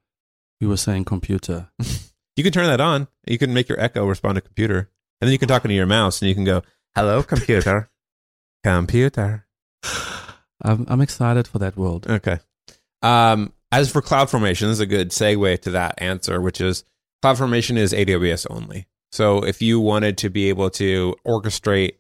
[0.62, 1.70] we were saying computer.
[2.36, 3.08] You can turn that on.
[3.28, 4.90] You can make your Echo respond to computer.
[5.22, 6.64] And then you can talk into your mouse and you can go,
[6.96, 7.90] hello, computer.
[8.64, 9.46] computer.
[10.62, 12.08] I'm, I'm excited for that world.
[12.10, 12.40] Okay.
[13.02, 16.84] Um, as for CloudFormation, this is a good segue to that answer, which is
[17.24, 18.88] CloudFormation is AWS only.
[19.14, 21.98] So if you wanted to be able to orchestrate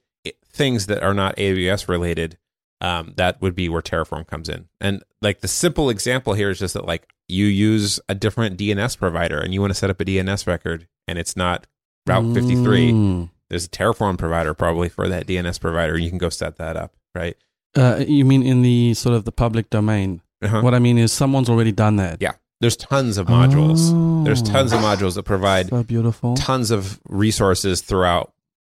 [0.47, 2.39] things that are not AWS related,
[2.81, 4.67] um, that would be where Terraform comes in.
[4.81, 8.97] And like the simple example here is just that like you use a different DNS
[8.97, 11.67] provider and you want to set up a DNS record and it's not
[12.07, 12.91] Route 53.
[12.91, 13.29] Mm.
[13.47, 15.95] There's a Terraform provider probably for that DNS provider.
[15.95, 17.37] You can go set that up, right?
[17.75, 20.23] Uh, you mean in the sort of the public domain?
[20.41, 20.61] Uh-huh.
[20.61, 22.23] What I mean is someone's already done that.
[22.23, 22.33] Yeah.
[22.63, 23.81] There's tons of modules.
[24.25, 24.45] There's Oh.
[24.45, 26.35] tons of modules that provide So beautiful.
[26.35, 28.31] tons of resources throughout,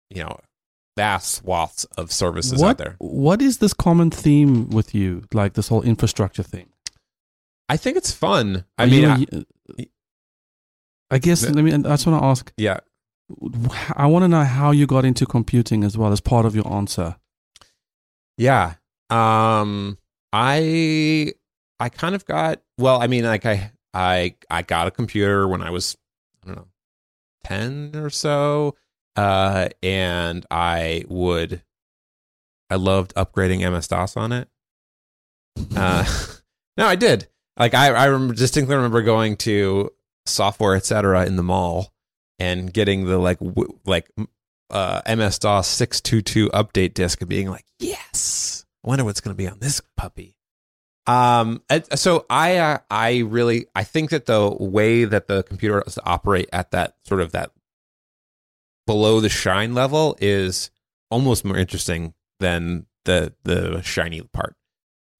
[0.09, 0.39] you know,
[0.97, 2.95] vast swaths of services what, out there.
[2.99, 6.69] What is this common theme with you, like this whole infrastructure thing?
[7.69, 8.63] I think it's fun.
[8.77, 9.45] I mean, you
[9.79, 9.87] I-
[11.11, 11.73] I guess let me.
[11.73, 12.53] I just want to ask.
[12.57, 12.79] yeah.
[13.95, 16.67] I want to know how you got into computing as well as part of your
[16.71, 17.17] answer.
[18.37, 18.75] Yeah.
[19.09, 19.97] Um
[20.33, 21.33] I
[21.79, 25.61] I kind of got well, I mean like I I I got a computer when
[25.61, 25.97] I was
[26.43, 26.67] I don't know
[27.45, 28.75] 10 or so
[29.15, 31.61] uh and I would
[32.69, 34.47] I loved upgrading MS-DOS on it.
[35.75, 36.05] Uh
[36.77, 37.27] no, I did.
[37.57, 39.91] Like I I distinctly remember going to
[40.25, 41.91] software etc in the mall
[42.39, 44.09] and getting the like w- like
[44.71, 49.37] uh, MS DOS 622 update disk and being like, yes, I wonder what's going to
[49.37, 50.37] be on this puppy.
[51.07, 51.63] Um,
[51.95, 56.05] so I, uh, I really, I think that the way that the computer has to
[56.05, 57.51] operate at that sort of that
[58.85, 60.69] below the shine level is
[61.09, 64.55] almost more interesting than the the shiny part.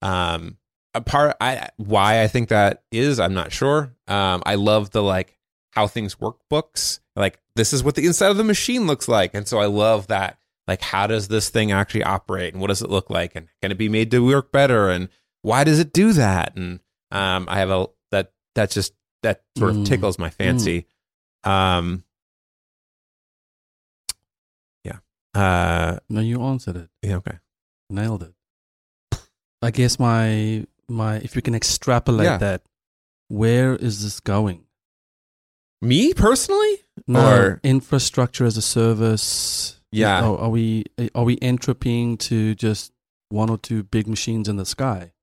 [0.02, 0.58] Um,
[0.94, 3.96] a part I why I think that is I'm not sure.
[4.08, 5.38] Um, I love the like
[5.72, 7.00] how things work books.
[7.16, 10.08] Like this is what the inside of the machine looks like, and so I love
[10.08, 10.38] that.
[10.68, 13.72] Like how does this thing actually operate, and what does it look like, and can
[13.72, 15.10] it be made to work better, and
[15.42, 16.56] why does it do that?
[16.56, 16.80] And
[17.12, 19.86] um, I have a that that just that sort of Mm.
[19.86, 20.86] tickles my fancy.
[21.44, 22.04] Um,
[24.84, 25.00] yeah.
[25.34, 26.90] Uh, No, you answered it.
[27.02, 27.18] yeah.
[27.18, 27.38] Okay.
[27.90, 28.34] Nailed it.
[29.62, 32.38] I guess my my if you can extrapolate Yeah.
[32.38, 32.64] that,
[33.28, 34.66] where is this going?
[35.82, 36.78] Me personally,
[37.08, 39.80] No, Or- infrastructure as a service.
[39.92, 40.24] Yeah.
[40.24, 40.86] Are, are we
[41.16, 42.92] are we entropying to just
[43.30, 45.14] one or two big machines in the sky?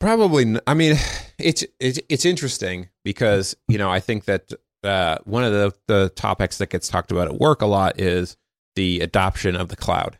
[0.00, 0.56] Probably.
[0.66, 0.96] I mean,
[1.38, 4.52] it's it's it's interesting because you know I think that
[4.84, 8.36] uh, one of the the topics that gets talked about at work a lot is
[8.76, 10.18] the adoption of the cloud,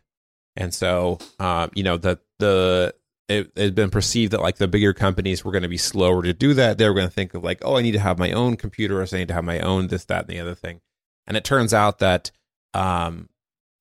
[0.57, 2.95] and so um, you know the the
[3.29, 6.33] it had been perceived that like the bigger companies were going to be slower to
[6.33, 6.79] do that.
[6.79, 9.01] They were going to think of like, oh, I need to have my own computer,
[9.01, 10.81] or I need to have my own this, that, and the other thing.
[11.27, 12.31] And it turns out that
[12.73, 13.29] um,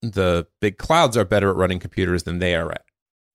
[0.02, 2.84] the big clouds are better at running computers than they are at,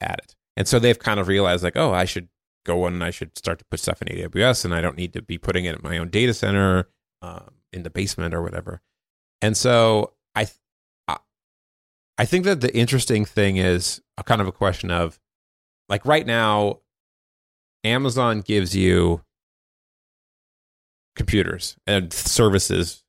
[0.03, 0.37] at it.
[0.55, 2.29] And so they've kind of realized like, oh, I should
[2.65, 5.23] go and I should start to put stuff in AWS, and I don't need to
[5.23, 6.89] be putting it in my own data center
[7.21, 8.81] um, in the basement or whatever.
[9.41, 11.19] And so I, th-
[12.19, 15.19] I, think that the interesting thing is a kind of a question of
[15.89, 16.79] like right now,
[17.85, 19.23] Amazon gives you
[21.17, 23.03] computers and services,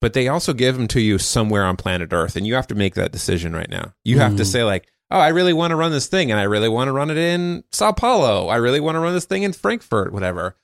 [0.00, 2.74] but they also give them to you somewhere on planet Earth, and you have to
[2.74, 3.94] make that decision right now.
[4.04, 4.52] You have to Mm.
[4.52, 6.92] say like, oh, I really want to run this thing, and I really want to
[6.92, 8.48] run it in Sao Paulo.
[8.48, 10.56] I really want to run this thing in Frankfurt, whatever.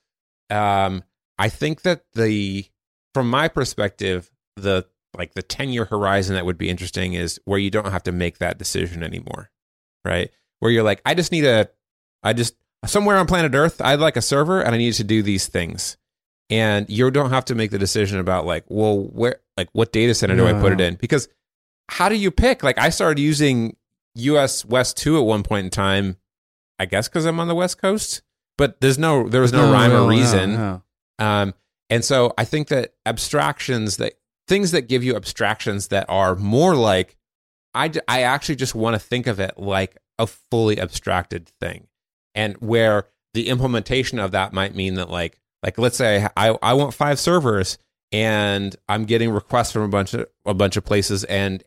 [0.50, 1.02] Um,
[1.38, 2.66] I think that the,
[3.14, 4.86] from my perspective, the
[5.16, 8.12] like the ten year horizon that would be interesting is where you don't have to
[8.12, 9.50] make that decision anymore,
[10.04, 10.30] right?
[10.58, 11.68] Where you're like, I just need a,
[12.22, 15.22] I just somewhere on planet Earth, I'd like a server, and I need to do
[15.22, 15.96] these things,
[16.50, 20.14] and you don't have to make the decision about like, well, where, like, what data
[20.14, 20.96] center do I put it in?
[20.96, 21.28] Because
[21.88, 22.62] how do you pick?
[22.62, 23.76] Like, I started using
[24.16, 26.16] US West 2 at one point in time,
[26.78, 28.22] I guess because I'm on the West Coast,
[28.56, 30.52] but there's no there was no, rhyme or reason.
[30.52, 30.78] yeah.
[31.18, 31.54] Um,
[31.90, 34.14] and so I think that abstractions that
[34.48, 37.16] things that give you abstractions that are more like
[37.74, 41.88] I, d- I actually just want to think of it like a fully abstracted thing,
[42.34, 46.74] and where the implementation of that might mean that like like let's say I I
[46.74, 47.78] want five servers
[48.12, 51.64] and I'm getting requests from a bunch of a bunch of places and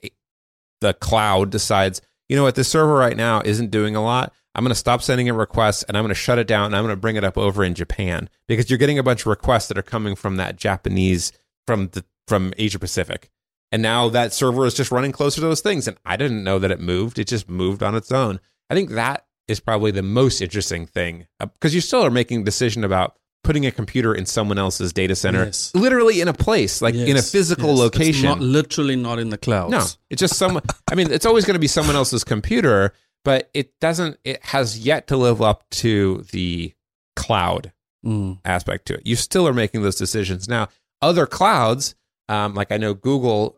[0.79, 2.55] the cloud decides you know what?
[2.55, 4.33] This server right now isn't doing a lot.
[4.57, 6.75] I'm going to stop sending it requests and i'm going to shut it down and
[6.75, 9.27] i'm going to bring it up over in japan because you're getting a bunch of
[9.27, 11.31] requests that are coming from that japanese
[11.67, 13.29] from the from asia pacific.
[13.71, 16.57] And now that server is just running closer to those things and i didn't know
[16.59, 17.19] that it moved.
[17.19, 18.39] It just moved on its own.
[18.69, 22.43] I think that is probably the most interesting thing uh, because you still are making
[22.43, 23.15] decision about
[23.47, 25.71] putting a computer in someone else's data center Yes.
[25.73, 27.79] literally in a place like in a physical yes.
[27.79, 29.71] Location not, literally not in the cloud.
[29.71, 30.63] no, it's just someone.
[30.91, 32.93] I mean, it's always going to be someone else's computer,
[33.23, 34.17] but it doesn't.
[34.23, 36.73] It has yet to live up to the
[37.15, 37.71] cloud
[38.05, 38.37] Mm.
[38.45, 39.01] aspect to it.
[39.07, 40.67] You still are making those decisions now.
[41.01, 41.95] Other clouds,
[42.29, 43.57] um, like I know Google.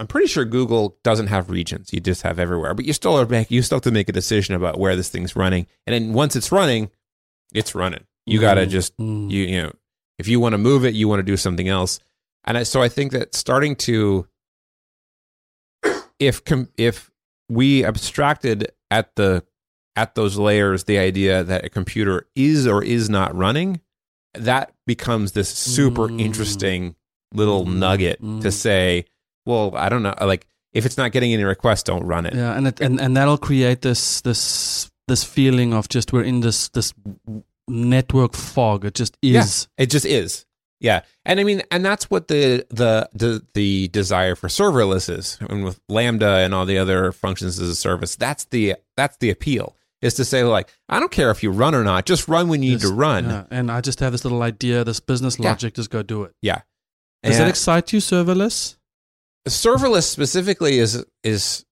[0.00, 1.92] I'm pretty sure Google doesn't have regions.
[1.92, 4.12] You just have everywhere, but you still are make, you still have to make a
[4.12, 5.66] decision about where this thing's running.
[5.86, 6.90] And then once it's running,
[7.52, 8.04] it's running.
[8.30, 9.30] You got to Mm, just mm.
[9.30, 9.72] you you know
[10.18, 12.00] if you want to move it you want to do something else
[12.44, 14.26] and I, so i think that starting to
[16.18, 17.10] if com, if
[17.48, 19.44] we abstracted at the
[19.96, 23.80] at those layers the idea that a computer is or is not running
[24.34, 26.20] that becomes this super Mm.
[26.20, 26.94] interesting
[27.34, 28.40] little Mm, nugget mm.
[28.42, 29.04] to say
[29.46, 32.56] well i don't know like if it's not getting any requests don't run it Yeah,
[32.56, 36.68] and it, and and that'll create this this this feeling of just we're in this
[36.70, 36.92] this
[37.68, 38.84] network fog.
[38.84, 39.40] It just Yeah.
[39.40, 39.68] is.
[39.78, 40.44] It just is.
[40.80, 41.02] Yeah.
[41.24, 45.36] And I mean, and that's what the the the, the desire for serverless is.
[45.40, 49.30] And with Lambda and all the other functions as a service, that's the that's the
[49.30, 49.74] appeal.
[50.00, 52.62] Is to say like, I don't care if you run or not, just run when
[52.62, 53.24] you need to run.
[53.24, 53.44] yeah.
[53.50, 55.48] And I just have this little idea, this business Yeah.
[55.48, 56.34] logic, just go do it.
[56.40, 56.60] Yeah.
[57.24, 58.76] Does And that excite you, serverless?
[59.48, 61.64] serverless specifically is is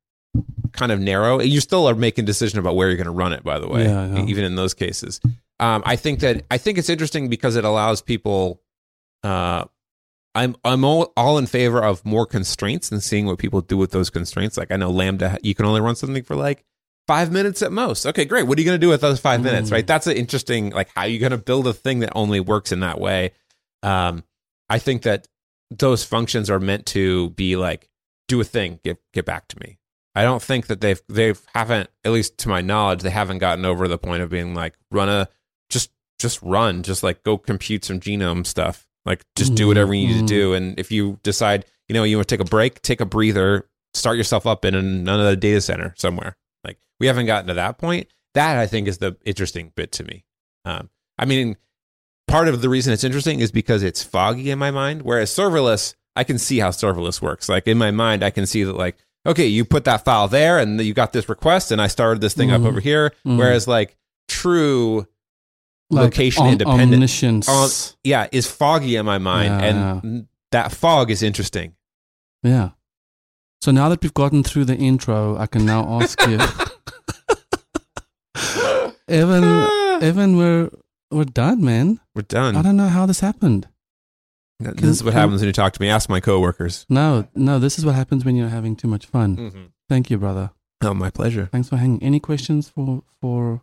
[0.72, 1.40] kind of narrow.
[1.40, 3.44] You still are making decision about where you're going to run it.
[3.44, 4.24] By the way, Yeah, yeah.
[4.24, 5.20] even in those cases,
[5.58, 8.62] um, I think that I think it's interesting because it allows people.
[9.22, 9.64] Uh,
[10.34, 13.90] I'm I'm all, all in favor of more constraints and seeing what people do with
[13.90, 14.56] those constraints.
[14.58, 16.64] Like I know Lambda, you can only run something for like
[17.06, 18.04] five minutes at most.
[18.04, 18.42] Okay, great.
[18.46, 19.70] What are you going to do with those five minutes?
[19.70, 19.72] Mm.
[19.72, 19.86] Right.
[19.86, 20.70] That's an interesting.
[20.70, 23.32] Like how are you going to build a thing that only works in that way?
[23.82, 24.24] Um,
[24.68, 25.26] I think that
[25.70, 27.88] those functions are meant to be like
[28.28, 29.78] do a thing, get get back to me.
[30.14, 33.64] I don't think that they've they've haven't at least to my knowledge they haven't gotten
[33.64, 35.28] over the point of being like run a
[36.18, 40.20] just run just like go compute some genome stuff like just do whatever you need
[40.20, 43.00] to do and if you decide you know you want to take a break take
[43.00, 47.54] a breather start yourself up in another data center somewhere like we haven't gotten to
[47.54, 50.24] that point that I think is the interesting bit to me
[50.64, 51.56] um, I mean
[52.28, 55.02] part of the reason it's interesting is because it's foggy in my mind.
[55.02, 57.48] Whereas serverless, I can see how serverless works.
[57.48, 60.58] Like in my mind, I can see that like, okay, you put that file there
[60.58, 62.54] and you got this request and I started this thing Mhm.
[62.54, 63.12] up over here.
[63.24, 63.38] Mhm.
[63.38, 65.06] Whereas like true,
[65.90, 66.92] Like Location om- independent.
[66.94, 67.96] Omniscience.
[68.02, 69.60] yeah, is foggy in my mind.
[69.60, 69.68] Yeah,
[70.02, 71.74] and that fog is interesting.
[72.42, 72.70] yeah.
[73.62, 76.38] So now that we've gotten through the intro, I can now ask you,
[79.08, 79.44] Evan.
[80.02, 80.70] Evan, we're
[81.10, 82.00] we're done, man.
[82.14, 82.54] We're done.
[82.54, 82.64] I done.
[82.64, 83.68] don't know how this happened.
[84.60, 85.88] This is what can- happens when you talk to me.
[85.88, 86.86] Ask my coworkers.
[86.88, 89.36] No, no, this is what happens when you're having too much fun.
[89.36, 89.64] Mm-hmm.
[89.88, 90.50] Thank you, brother.
[90.82, 91.48] Oh, my pleasure.
[91.52, 92.02] Thanks for hanging.
[92.02, 93.62] Any questions for for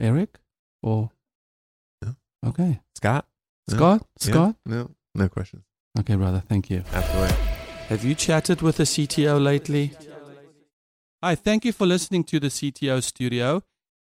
[0.00, 0.38] Eric
[0.82, 1.10] or?
[2.42, 2.48] No.
[2.50, 3.26] Okay, Scott?
[3.68, 3.76] No.
[3.76, 4.06] Scott.
[4.20, 4.30] Yeah?
[4.30, 4.56] Scott.
[4.66, 5.64] No, no questions.
[5.98, 6.42] Okay, brother.
[6.48, 6.84] Thank you.
[6.92, 7.36] Absolutely.
[7.88, 9.92] Have you chatted with the CTO lately?
[11.22, 13.62] Hi, thank you for listening to the CTO studio.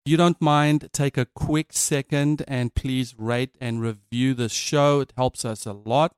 [0.05, 5.01] If you don't mind, take a quick second and please rate and review the show.
[5.01, 6.15] It helps us a lot.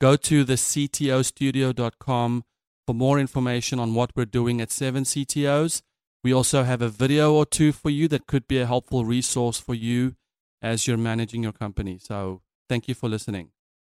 [0.00, 2.44] Go to the CTOstudio.com
[2.86, 5.82] for more information on what we're doing at 7 CTOs.
[6.24, 9.58] We also have a video or two for you that could be a helpful resource
[9.58, 10.16] for you
[10.62, 11.98] as you're managing your company.
[11.98, 13.50] So thank you for listening.